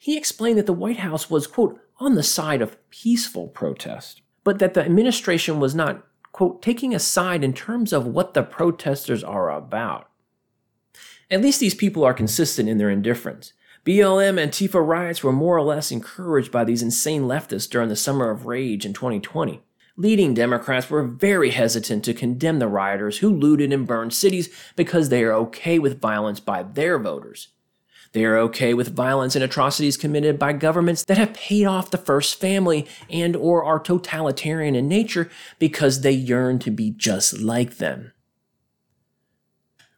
He 0.05 0.19
explained 0.19 0.59
that 0.59 0.67
the 0.67 0.75
White 0.75 0.99
House 0.99 1.31
was, 1.31 1.47
quote, 1.47 1.81
on 1.99 2.15
the 2.15 2.23
side 2.23 2.61
of 2.61 2.77
peaceful 2.91 3.49
protest 3.49 4.21
but 4.45 4.59
that 4.59 4.75
the 4.75 4.85
administration 4.85 5.59
was 5.59 5.75
not, 5.75 6.07
quote, 6.31 6.63
taking 6.63 6.95
a 6.95 6.99
side 6.99 7.43
in 7.43 7.55
terms 7.55 7.93
of 7.93 8.07
what 8.07 8.35
the 8.35 8.43
protesters 8.43 9.25
are 9.25 9.51
about. 9.51 10.09
At 11.31 11.41
least 11.41 11.59
these 11.59 11.75
people 11.75 12.05
are 12.05 12.15
consistent 12.15 12.69
in 12.69 12.77
their 12.79 12.91
indifference. 12.91 13.55
BLM 13.85 14.41
and 14.41 14.53
Antifa 14.53 14.87
riots 14.87 15.25
were 15.25 15.33
more 15.33 15.57
or 15.57 15.63
less 15.63 15.91
encouraged 15.91 16.53
by 16.53 16.65
these 16.65 16.83
insane 16.83 17.23
leftists 17.23 17.69
during 17.69 17.89
the 17.89 17.97
summer 17.97 18.31
of 18.31 18.47
rage 18.47 18.87
in 18.87 18.93
2020. 18.93 19.63
Leading 19.97 20.35
Democrats 20.35 20.91
were 20.91 21.07
very 21.07 21.51
hesitant 21.51 22.05
to 22.05 22.15
condemn 22.15 22.59
the 22.59 22.69
rioters 22.69 23.19
who 23.19 23.31
looted 23.31 23.73
and 23.73 23.87
burned 23.87 24.13
cities 24.13 24.49
because 24.77 25.09
they 25.09 25.23
are 25.23 25.33
okay 25.33 25.79
with 25.79 26.01
violence 26.01 26.41
by 26.41 26.63
their 26.63 26.99
voters. 26.99 27.49
They 28.15 28.25
are 28.25 28.39
okay 28.39 28.75
with 28.75 28.95
violence 28.95 29.35
and 29.35 29.43
atrocities 29.43 29.97
committed 29.97 30.39
by 30.39 30.53
governments 30.53 31.05
that 31.05 31.19
have 31.19 31.35
paid 31.35 31.67
off 31.67 31.91
the 31.91 31.99
first 31.99 32.41
family 32.41 32.87
and 33.11 33.35
or 33.35 33.65
are 33.65 33.81
totalitarian 33.81 34.77
in 34.77 34.89
nature 34.89 35.29
because 35.59 36.01
they 36.01 36.13
yearn 36.13 36.61
to 36.61 36.71
be 36.71 36.91
just 36.91 37.41
like 37.41 37.79
them. 37.79 38.13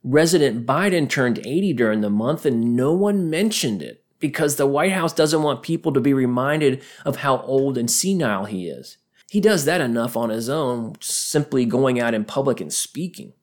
Resident 0.02 0.64
Biden 0.64 1.10
turned 1.10 1.46
80 1.46 1.74
during 1.74 2.00
the 2.00 2.08
month 2.08 2.46
and 2.46 2.74
no 2.74 2.94
one 2.94 3.28
mentioned 3.28 3.82
it 3.82 4.02
because 4.18 4.56
the 4.56 4.66
White 4.66 4.92
House 4.92 5.12
doesn't 5.12 5.42
want 5.42 5.62
people 5.62 5.92
to 5.92 6.00
be 6.00 6.14
reminded 6.14 6.82
of 7.04 7.16
how 7.16 7.40
old 7.42 7.76
and 7.76 7.90
senile 7.90 8.46
he 8.46 8.66
is. 8.66 8.96
He 9.30 9.40
does 9.40 9.66
that 9.66 9.82
enough 9.82 10.16
on 10.16 10.30
his 10.30 10.48
own, 10.48 10.94
simply 11.00 11.66
going 11.66 12.00
out 12.00 12.14
in 12.14 12.24
public 12.24 12.62
and 12.62 12.72
speaking. 12.72 13.34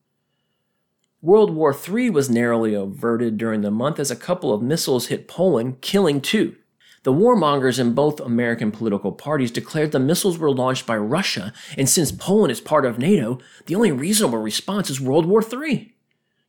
World 1.24 1.52
War 1.52 1.74
III 1.74 2.10
was 2.10 2.30
narrowly 2.30 2.74
averted 2.74 3.38
during 3.38 3.62
the 3.62 3.72
month 3.72 3.98
as 3.98 4.12
a 4.12 4.16
couple 4.16 4.52
of 4.52 4.62
missiles 4.62 5.08
hit 5.08 5.26
Poland, 5.26 5.80
killing 5.80 6.20
two. 6.20 6.58
The 7.04 7.14
warmongers 7.14 7.80
in 7.80 7.94
both 7.94 8.20
American 8.20 8.72
political 8.72 9.14
parties 9.14 9.50
declared 9.50 9.94
the 9.94 10.02
missiles 10.02 10.38
were 10.38 10.52
launched 10.52 10.86
by 10.86 10.98
Russia, 10.98 11.54
and 11.78 11.88
since 11.88 12.12
Poland 12.12 12.52
is 12.52 12.60
part 12.60 12.86
of 12.86 13.00
NATO, 13.00 13.40
the 13.68 13.76
only 13.76 13.94
reasonable 13.94 14.40
response 14.40 14.90
is 14.90 15.00
World 15.00 15.26
War 15.26 15.42
III. 15.42 15.96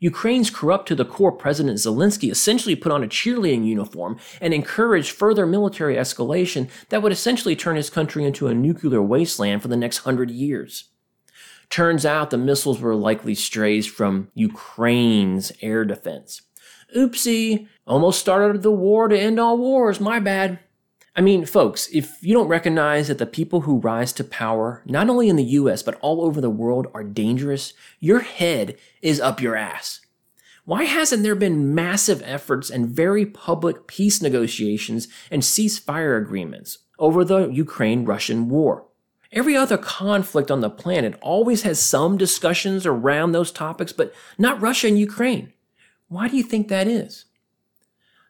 Ukraine's 0.01 0.51
corrupt 0.51 0.89
to 0.89 0.97
the 0.97 1.05
core 1.05 1.31
President 1.31 1.79
Zelensky 1.79 2.29
essentially 2.29 2.75
put 2.75 2.91
on 2.91 3.05
a 3.05 3.07
cheerleading 3.07 3.65
uniform 3.65 4.19
and 4.41 4.53
encouraged 4.53 5.13
further 5.13 5.47
military 5.47 5.95
escalation 5.95 6.69
that 6.89 7.01
would 7.01 7.13
essentially 7.13 7.55
turn 7.55 7.77
his 7.77 7.91
country 7.91 8.25
into 8.25 8.49
a 8.49 8.55
nuclear 8.55 9.01
wasteland 9.01 9.63
for 9.63 9.69
the 9.69 9.77
next 9.77 9.99
hundred 9.99 10.33
years. 10.33 10.89
Turns 11.71 12.07
out 12.07 12.31
the 12.31 12.39
missiles 12.39 12.81
were 12.81 12.95
likely 12.95 13.35
strays 13.35 13.87
from 13.87 14.29
Ukraine's 14.35 15.53
air 15.61 15.85
defense. 15.85 16.43
Oopsie, 16.97 17.67
almost 17.87 18.21
started 18.21 18.63
the 18.63 18.71
war 18.71 19.09
to 19.09 19.19
end 19.19 19.41
all 19.41 19.59
wars, 19.59 20.01
my 20.01 20.21
bad. 20.21 20.61
I 21.17 21.21
mean, 21.21 21.47
folks, 21.47 21.89
if 21.93 22.17
you 22.23 22.35
don't 22.35 22.49
recognize 22.49 23.09
that 23.09 23.19
the 23.19 23.27
people 23.27 23.63
who 23.63 23.79
rise 23.79 24.13
to 24.15 24.25
power, 24.25 24.83
not 24.85 25.09
only 25.09 25.29
in 25.29 25.37
the 25.37 25.45
US, 25.45 25.83
but 25.83 25.99
all 26.01 26.25
over 26.25 26.41
the 26.41 26.51
world, 26.51 26.89
are 26.93 27.05
dangerous, 27.05 27.73
your 28.01 28.21
head 28.21 28.77
is 29.01 29.21
up 29.21 29.41
your 29.41 29.55
ass. 29.55 30.01
Why 30.65 30.85
hasn't 30.85 31.23
there 31.23 31.35
been 31.35 31.75
massive 31.75 32.23
efforts 32.25 32.71
and 32.71 32.89
very 32.89 33.27
public 33.27 33.87
peace 33.87 34.23
negotiations 34.23 35.09
and 35.31 35.43
ceasefire 35.43 36.21
agreements 36.21 36.79
over 36.99 37.25
the 37.25 37.49
Ukraine 37.49 38.05
Russian 38.05 38.49
war? 38.49 38.87
Every 39.35 39.57
other 39.57 39.77
conflict 39.77 40.49
on 40.49 40.61
the 40.61 40.71
planet 40.71 41.19
always 41.21 41.63
has 41.63 41.83
some 41.83 42.17
discussions 42.17 42.87
around 42.87 43.33
those 43.33 43.51
topics, 43.51 43.93
but 43.93 44.15
not 44.39 44.63
Russia 44.63 44.87
and 44.87 44.99
Ukraine. 44.99 45.53
Why 46.07 46.29
do 46.29 46.37
you 46.37 46.45
think 46.45 46.69
that 46.69 46.87
is? 46.87 47.25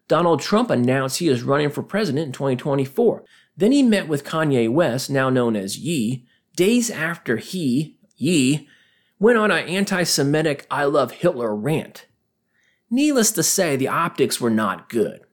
Donald 0.09 0.41
Trump 0.41 0.71
announced 0.71 1.19
he 1.19 1.29
is 1.29 1.43
running 1.43 1.69
for 1.69 1.83
president 1.83 2.27
in 2.27 2.33
2024. 2.33 3.23
Then 3.55 3.73
he 3.73 3.83
met 3.83 4.09
with 4.09 4.25
Kanye 4.25 4.73
West, 4.73 5.11
now 5.11 5.29
known 5.29 5.57
as 5.57 5.79
Ye, 5.79 6.27
days 6.57 6.91
after 6.91 7.37
he, 7.37 7.99
Ye, 8.17 8.67
went 9.19 9.37
on 9.37 9.51
an 9.51 9.69
anti 9.69 10.05
Semitic 10.05 10.67
I 10.71 10.85
love 10.85 11.13
Hitler 11.13 11.55
rant. 11.55 12.07
Needless 12.91 13.31
to 13.33 13.43
say, 13.43 13.77
the 13.77 13.89
optics 13.89 14.41
were 14.41 14.51
not 14.51 14.89
good. 14.89 15.24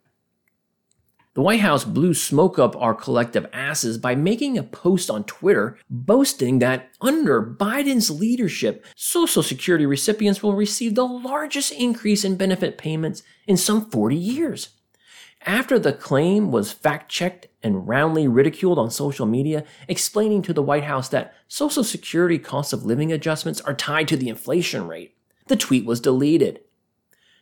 The 1.34 1.42
White 1.42 1.62
House 1.62 1.86
blew 1.86 2.14
smoke 2.14 2.60
up 2.60 2.76
our 2.76 2.94
collective 2.94 3.48
asses 3.54 3.98
by 3.98 4.16
making 4.16 4.58
a 4.58 4.64
post 4.64 5.10
on 5.10 5.24
Twitter 5.24 5.78
boasting 5.90 6.60
that 6.60 6.90
under 7.00 7.42
Biden's 7.42 8.12
leadership, 8.12 8.86
Social 8.98 9.42
Security 9.42 9.86
recipients 9.86 10.44
will 10.44 10.56
receive 10.56 10.94
the 10.94 11.08
largest 11.08 11.72
increase 11.72 12.26
in 12.26 12.36
benefit 12.36 12.78
payments 12.78 13.24
in 13.48 13.56
some 13.56 13.90
40 13.90 14.18
years. 14.18 14.70
After 15.46 15.80
the 15.80 15.94
claim 15.94 16.52
was 16.52 16.74
fact 16.74 17.10
checked 17.10 17.48
and 17.64 17.88
roundly 17.88 18.28
ridiculed 18.28 18.78
on 18.78 18.92
social 18.92 19.26
media, 19.26 19.64
explaining 19.88 20.42
to 20.42 20.54
the 20.54 20.62
White 20.62 20.84
House 20.84 21.08
that 21.10 21.34
Social 21.48 21.86
Security 21.86 22.40
cost 22.40 22.74
of 22.74 22.86
living 22.86 23.14
adjustments 23.14 23.62
are 23.62 23.74
tied 23.74 24.10
to 24.10 24.18
the 24.18 24.28
inflation 24.28 24.86
rate, 24.86 25.16
the 25.48 25.56
tweet 25.56 25.86
was 25.86 26.02
deleted. 26.02 26.60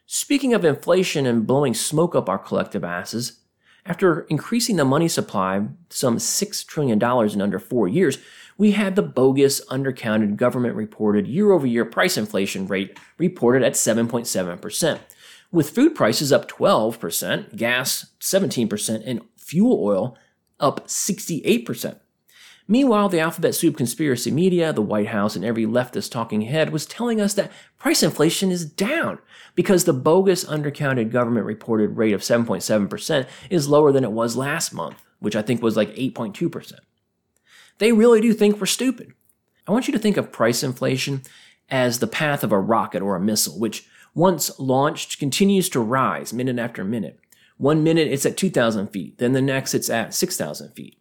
Speaking 0.05 0.53
of 0.53 0.63
inflation 0.63 1.25
and 1.25 1.47
blowing 1.47 1.73
smoke 1.73 2.13
up 2.13 2.29
our 2.29 2.37
collective 2.37 2.83
asses, 2.83 3.39
after 3.85 4.21
increasing 4.21 4.75
the 4.75 4.85
money 4.85 5.07
supply 5.07 5.67
some 5.89 6.17
$6 6.17 6.65
trillion 6.67 7.01
in 7.01 7.41
under 7.41 7.59
four 7.59 7.87
years, 7.87 8.17
we 8.57 8.71
had 8.71 8.95
the 8.95 9.01
bogus, 9.01 9.65
undercounted 9.67 10.35
government 10.35 10.75
reported 10.75 11.27
year 11.27 11.51
over 11.51 11.65
year 11.65 11.85
price 11.85 12.17
inflation 12.17 12.67
rate 12.67 12.99
reported 13.17 13.63
at 13.63 13.73
7.7%, 13.73 14.99
with 15.51 15.69
food 15.69 15.95
prices 15.95 16.31
up 16.31 16.49
12%, 16.49 17.55
gas 17.55 18.11
17%, 18.19 19.03
and 19.05 19.21
fuel 19.37 19.81
oil 19.81 20.17
up 20.59 20.87
68%. 20.87 21.99
Meanwhile, 22.71 23.09
the 23.09 23.19
alphabet 23.19 23.55
soup 23.55 23.77
conspiracy 23.77 24.29
media, 24.29 24.71
the 24.71 24.83
White 24.83 25.07
House, 25.07 25.35
and 25.35 25.43
every 25.43 25.65
leftist 25.65 26.11
talking 26.11 26.41
head 26.41 26.69
was 26.69 26.85
telling 26.85 27.19
us 27.19 27.33
that 27.33 27.51
price 27.79 28.03
inflation 28.03 28.51
is 28.51 28.63
down 28.63 29.17
because 29.55 29.85
the 29.85 29.91
bogus 29.91 30.45
undercounted 30.45 31.09
government 31.09 31.47
reported 31.47 31.97
rate 31.97 32.13
of 32.13 32.21
7.7% 32.21 33.27
is 33.49 33.67
lower 33.67 33.91
than 33.91 34.03
it 34.03 34.11
was 34.11 34.37
last 34.37 34.71
month, 34.71 35.01
which 35.17 35.35
I 35.35 35.41
think 35.41 35.63
was 35.63 35.75
like 35.75 35.95
8.2%. 35.95 36.73
They 37.79 37.91
really 37.91 38.21
do 38.21 38.33
think 38.33 38.59
we're 38.59 38.67
stupid. 38.67 39.13
I 39.67 39.71
want 39.71 39.87
you 39.87 39.93
to 39.93 39.99
think 39.99 40.17
of 40.17 40.31
price 40.31 40.61
inflation 40.61 41.23
as 41.71 41.97
the 41.97 42.05
path 42.05 42.43
of 42.43 42.51
a 42.51 42.59
rocket 42.59 43.01
or 43.01 43.15
a 43.15 43.19
missile, 43.19 43.57
which 43.57 43.87
once 44.13 44.59
launched 44.59 45.17
continues 45.17 45.69
to 45.69 45.79
rise 45.79 46.33
minute 46.33 46.59
after 46.59 46.83
minute. 46.83 47.19
One 47.57 47.83
minute 47.83 48.09
it's 48.09 48.27
at 48.27 48.37
2,000 48.37 48.89
feet, 48.89 49.17
then 49.17 49.33
the 49.33 49.41
next 49.41 49.73
it's 49.73 49.89
at 49.89 50.13
6,000 50.13 50.69
feet. 50.73 50.98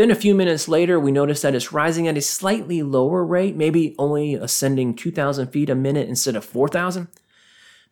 Then 0.00 0.10
a 0.10 0.14
few 0.14 0.34
minutes 0.34 0.66
later, 0.66 0.98
we 0.98 1.12
notice 1.12 1.42
that 1.42 1.54
it's 1.54 1.74
rising 1.74 2.08
at 2.08 2.16
a 2.16 2.22
slightly 2.22 2.82
lower 2.82 3.22
rate, 3.22 3.54
maybe 3.54 3.94
only 3.98 4.32
ascending 4.32 4.94
2,000 4.94 5.48
feet 5.48 5.68
a 5.68 5.74
minute 5.74 6.08
instead 6.08 6.36
of 6.36 6.42
4,000. 6.42 7.08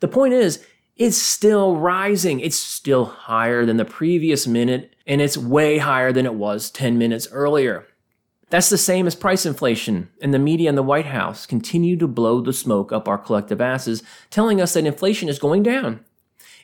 The 0.01 0.09
point 0.09 0.33
is, 0.33 0.64
it's 0.97 1.18
still 1.18 1.77
rising. 1.77 2.40
It's 2.40 2.57
still 2.57 3.05
higher 3.05 3.66
than 3.66 3.77
the 3.77 3.85
previous 3.85 4.47
minute, 4.47 4.97
and 5.07 5.21
it's 5.21 5.37
way 5.37 5.77
higher 5.77 6.11
than 6.11 6.25
it 6.25 6.33
was 6.33 6.71
10 6.71 6.97
minutes 6.97 7.29
earlier. 7.31 7.87
That's 8.49 8.71
the 8.71 8.79
same 8.79 9.07
as 9.07 9.14
price 9.14 9.44
inflation, 9.44 10.09
and 10.23 10.33
the 10.33 10.38
media 10.38 10.71
and 10.71 10.79
the 10.79 10.83
White 10.83 11.05
House 11.05 11.44
continue 11.44 11.99
to 11.99 12.09
blow 12.09 12.40
the 12.40 12.55
smoke 12.55 12.90
up 12.90 13.07
our 13.07 13.18
collective 13.18 13.61
asses, 13.61 14.03
telling 14.31 14.62
us 14.62 14.73
that 14.73 14.87
inflation 14.87 15.29
is 15.29 15.38
going 15.38 15.62
down. 15.62 16.07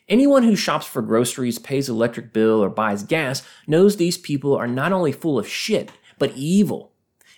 Anyone 0.07 0.43
who 0.43 0.55
shops 0.55 0.85
for 0.85 1.01
groceries, 1.01 1.57
pays 1.57 1.89
electric 1.89 2.31
bill, 2.31 2.63
or 2.63 2.69
buys 2.69 3.03
gas 3.03 3.41
knows 3.65 3.97
these 3.97 4.17
people 4.17 4.55
are 4.55 4.67
not 4.67 4.91
only 4.91 5.11
full 5.11 5.39
of 5.39 5.47
shit, 5.47 5.91
but 6.19 6.33
evil. 6.35 6.91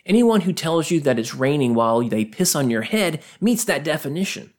Anyone 0.05 0.41
who 0.41 0.53
tells 0.53 0.91
you 0.91 0.99
that 1.01 1.19
it's 1.19 1.33
raining 1.33 1.73
while 1.73 2.01
they 2.01 2.25
piss 2.25 2.55
on 2.55 2.69
your 2.69 2.81
head 2.81 3.21
meets 3.39 3.63
that 3.65 3.83
definition. 3.83 4.53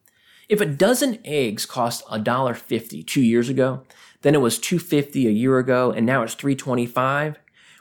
If 0.49 0.63
a 0.63 0.67
dozen 0.67 1.19
eggs 1.25 1.67
cost 1.67 2.07
$1.50 2.07 3.07
two 3.07 3.21
years 3.21 3.51
ago, 3.51 3.83
then 4.23 4.35
it 4.35 4.41
was 4.41 4.59
$2.50 4.59 5.27
a 5.27 5.33
year 5.33 5.59
ago, 5.59 5.91
and 5.91 6.07
now 6.07 6.23
it's 6.23 6.35
$3.25, 6.35 7.37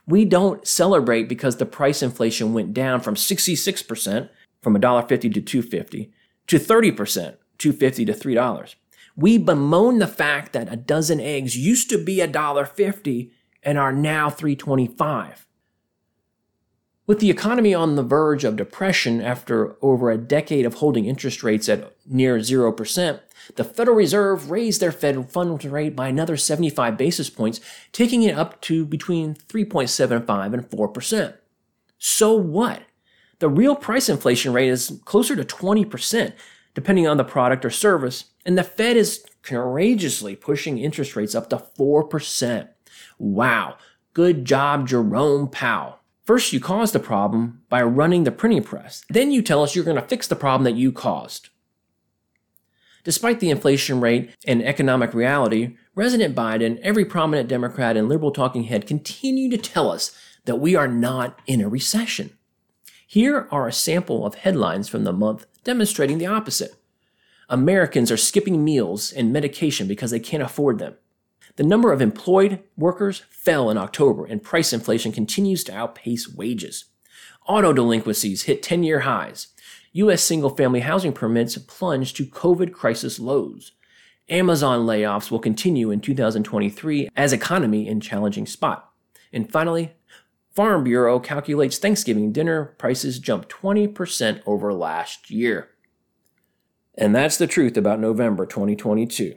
we 0.06 0.26
don't 0.26 0.66
celebrate 0.68 1.28
because 1.28 1.58
the 1.58 1.66
price 1.66 2.02
inflation 2.02 2.54
went 2.54 2.74
down 2.74 3.02
from 3.02 3.16
66%, 3.16 4.30
from 4.62 4.76
$1.50 4.76 5.46
to 5.46 5.62
$2.50, 5.62 6.10
to 6.48 6.60
30%, 6.60 7.36
$2.50 7.60 8.06
to 8.06 8.13
$3. 8.13 8.76
We 9.17 9.39
bemoan 9.39 9.97
the 9.97 10.08
fact 10.08 10.53
that 10.53 10.71
a 10.71 10.77
dozen 10.77 11.19
eggs 11.19 11.58
used 11.58 11.89
to 11.89 11.97
be 11.97 12.17
$1.50 12.17 13.32
and 13.63 13.77
are 13.77 13.91
now 13.91 14.30
$3.25. 14.30 15.34
With 17.08 17.19
the 17.19 17.32
economy 17.32 17.73
on 17.73 17.95
the 17.95 18.03
verge 18.03 18.43
of 18.43 18.58
depression 18.58 19.19
after 19.21 19.75
over 19.82 20.12
a 20.12 20.17
decade 20.17 20.65
of 20.65 20.75
holding 20.75 21.06
interest 21.06 21.41
rates 21.41 21.67
at 21.67 21.95
near 22.06 22.38
0%, 22.38 23.19
the 23.56 23.63
Federal 23.63 23.97
Reserve 23.97 24.51
raised 24.51 24.82
their 24.82 24.91
Fed 24.91 25.32
funds 25.32 25.65
rate 25.65 25.95
by 25.95 26.10
another 26.10 26.38
75 26.38 26.97
basis 26.97 27.30
points, 27.30 27.60
taking 27.91 28.23
it 28.23 28.38
up 28.38 28.62
to 28.62 28.86
between 28.86 29.34
3.75 29.34 30.53
and 30.53 30.69
4%. 30.69 31.34
So 31.97 32.34
what? 32.36 32.84
The 33.39 33.49
real 33.49 33.75
price 33.75 34.10
inflation 34.10 34.53
rate 34.53 34.69
is 34.69 34.99
closer 35.06 35.36
to 35.36 35.43
20%, 35.43 36.34
depending 36.73 37.08
on 37.08 37.17
the 37.17 37.23
product 37.23 37.63
or 37.63 37.69
service, 37.69 38.25
and 38.47 38.57
the 38.57 38.63
Fed 38.63 38.95
is 38.95 39.25
courageously 39.43 40.36
pushing 40.36 40.79
interest 40.79 41.17
rates 41.17 41.36
up 41.36 41.49
to 41.49 41.57
4%. 41.57 42.69
Wow, 43.19 43.77
good 44.13 44.45
job, 44.45 44.88
Jerome 44.88 45.49
Powell. 45.49 45.99
First, 46.23 46.53
you 46.53 46.62
caused 46.62 46.93
the 46.93 46.99
problem 46.99 47.62
by 47.69 47.81
running 47.83 48.23
the 48.23 48.31
printing 48.31 48.63
press. 48.63 49.03
Then 49.10 49.31
you 49.31 49.41
tell 49.41 49.63
us 49.63 49.75
you're 49.75 49.86
going 49.86 50.01
to 50.01 50.07
fix 50.07 50.27
the 50.27 50.36
problem 50.36 50.63
that 50.63 50.79
you 50.79 50.93
caused. 50.93 51.49
Despite 53.03 53.39
the 53.39 53.49
inflation 53.49 54.01
rate 54.01 54.33
and 54.45 54.63
economic 54.63 55.13
reality, 55.13 55.75
President 55.93 56.36
Biden, 56.36 56.79
every 56.81 57.05
prominent 57.05 57.49
Democrat, 57.49 57.95
and 57.95 58.10
liberal 58.10 58.31
talking 58.31 58.63
head 58.63 58.88
continue 58.88 59.49
to 59.49 59.57
tell 59.57 59.91
us 59.91 60.17
that 60.45 60.57
we 60.57 60.75
are 60.75 60.88
not 60.88 61.39
in 61.47 61.62
a 61.62 61.69
recession. 61.69 62.31
Here 63.05 63.47
are 63.51 63.67
a 63.67 63.73
sample 63.73 64.25
of 64.25 64.36
headlines 64.36 64.88
from 64.89 65.03
the 65.03 65.13
month 65.13 65.45
demonstrating 65.63 66.17
the 66.17 66.27
opposite. 66.27 66.75
Americans 67.49 68.12
are 68.12 68.17
skipping 68.17 68.63
meals 68.63 69.12
and 69.12 69.31
medication 69.31 69.88
because 69.88 70.12
they 70.12 70.19
can't 70.19 70.43
afford 70.43 70.79
them. 70.79 70.95
The 71.55 71.63
number 71.63 71.91
of 71.91 72.01
employed 72.01 72.62
workers 72.77 73.23
fell 73.29 73.69
in 73.69 73.77
October, 73.77 74.25
and 74.25 74.43
price 74.43 74.73
inflation 74.73 75.12
continues 75.12 75.63
to 75.63 75.75
outpace 75.75 76.29
wages. 76.29 76.86
Auto 77.47 77.71
delinquencies 77.73 78.43
hit 78.43 78.62
10 78.62 78.83
year 78.83 79.01
highs. 79.01 79.47
U.S. 79.93 80.21
single 80.21 80.49
family 80.49 80.81
housing 80.81 81.13
permits 81.13 81.57
plunged 81.57 82.17
to 82.17 82.25
COVID 82.25 82.73
crisis 82.73 83.19
lows. 83.19 83.71
Amazon 84.29 84.86
layoffs 84.86 85.31
will 85.31 85.39
continue 85.39 85.89
in 85.89 86.01
2023 86.01 87.10
as 87.15 87.31
economy 87.31 87.88
in 87.88 88.01
challenging 88.01 88.45
spot. 88.45 88.91
And 89.31 89.49
finally, 89.49 89.93
Farm 90.51 90.83
Bureau 90.83 91.19
calculates 91.19 91.77
Thanksgiving 91.77 92.33
dinner 92.33 92.65
prices 92.77 93.19
jumped 93.19 93.49
20% 93.49 94.41
over 94.45 94.73
last 94.73 95.31
year. 95.31 95.69
And 96.97 97.15
that's 97.15 97.38
the 97.38 97.47
truth 97.47 97.77
about 97.77 97.99
November 97.99 98.45
2022. 98.45 99.36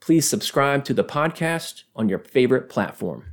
Please 0.00 0.28
subscribe 0.28 0.84
to 0.86 0.94
the 0.94 1.04
podcast 1.04 1.84
on 1.94 2.08
your 2.08 2.18
favorite 2.18 2.68
platform. 2.68 3.31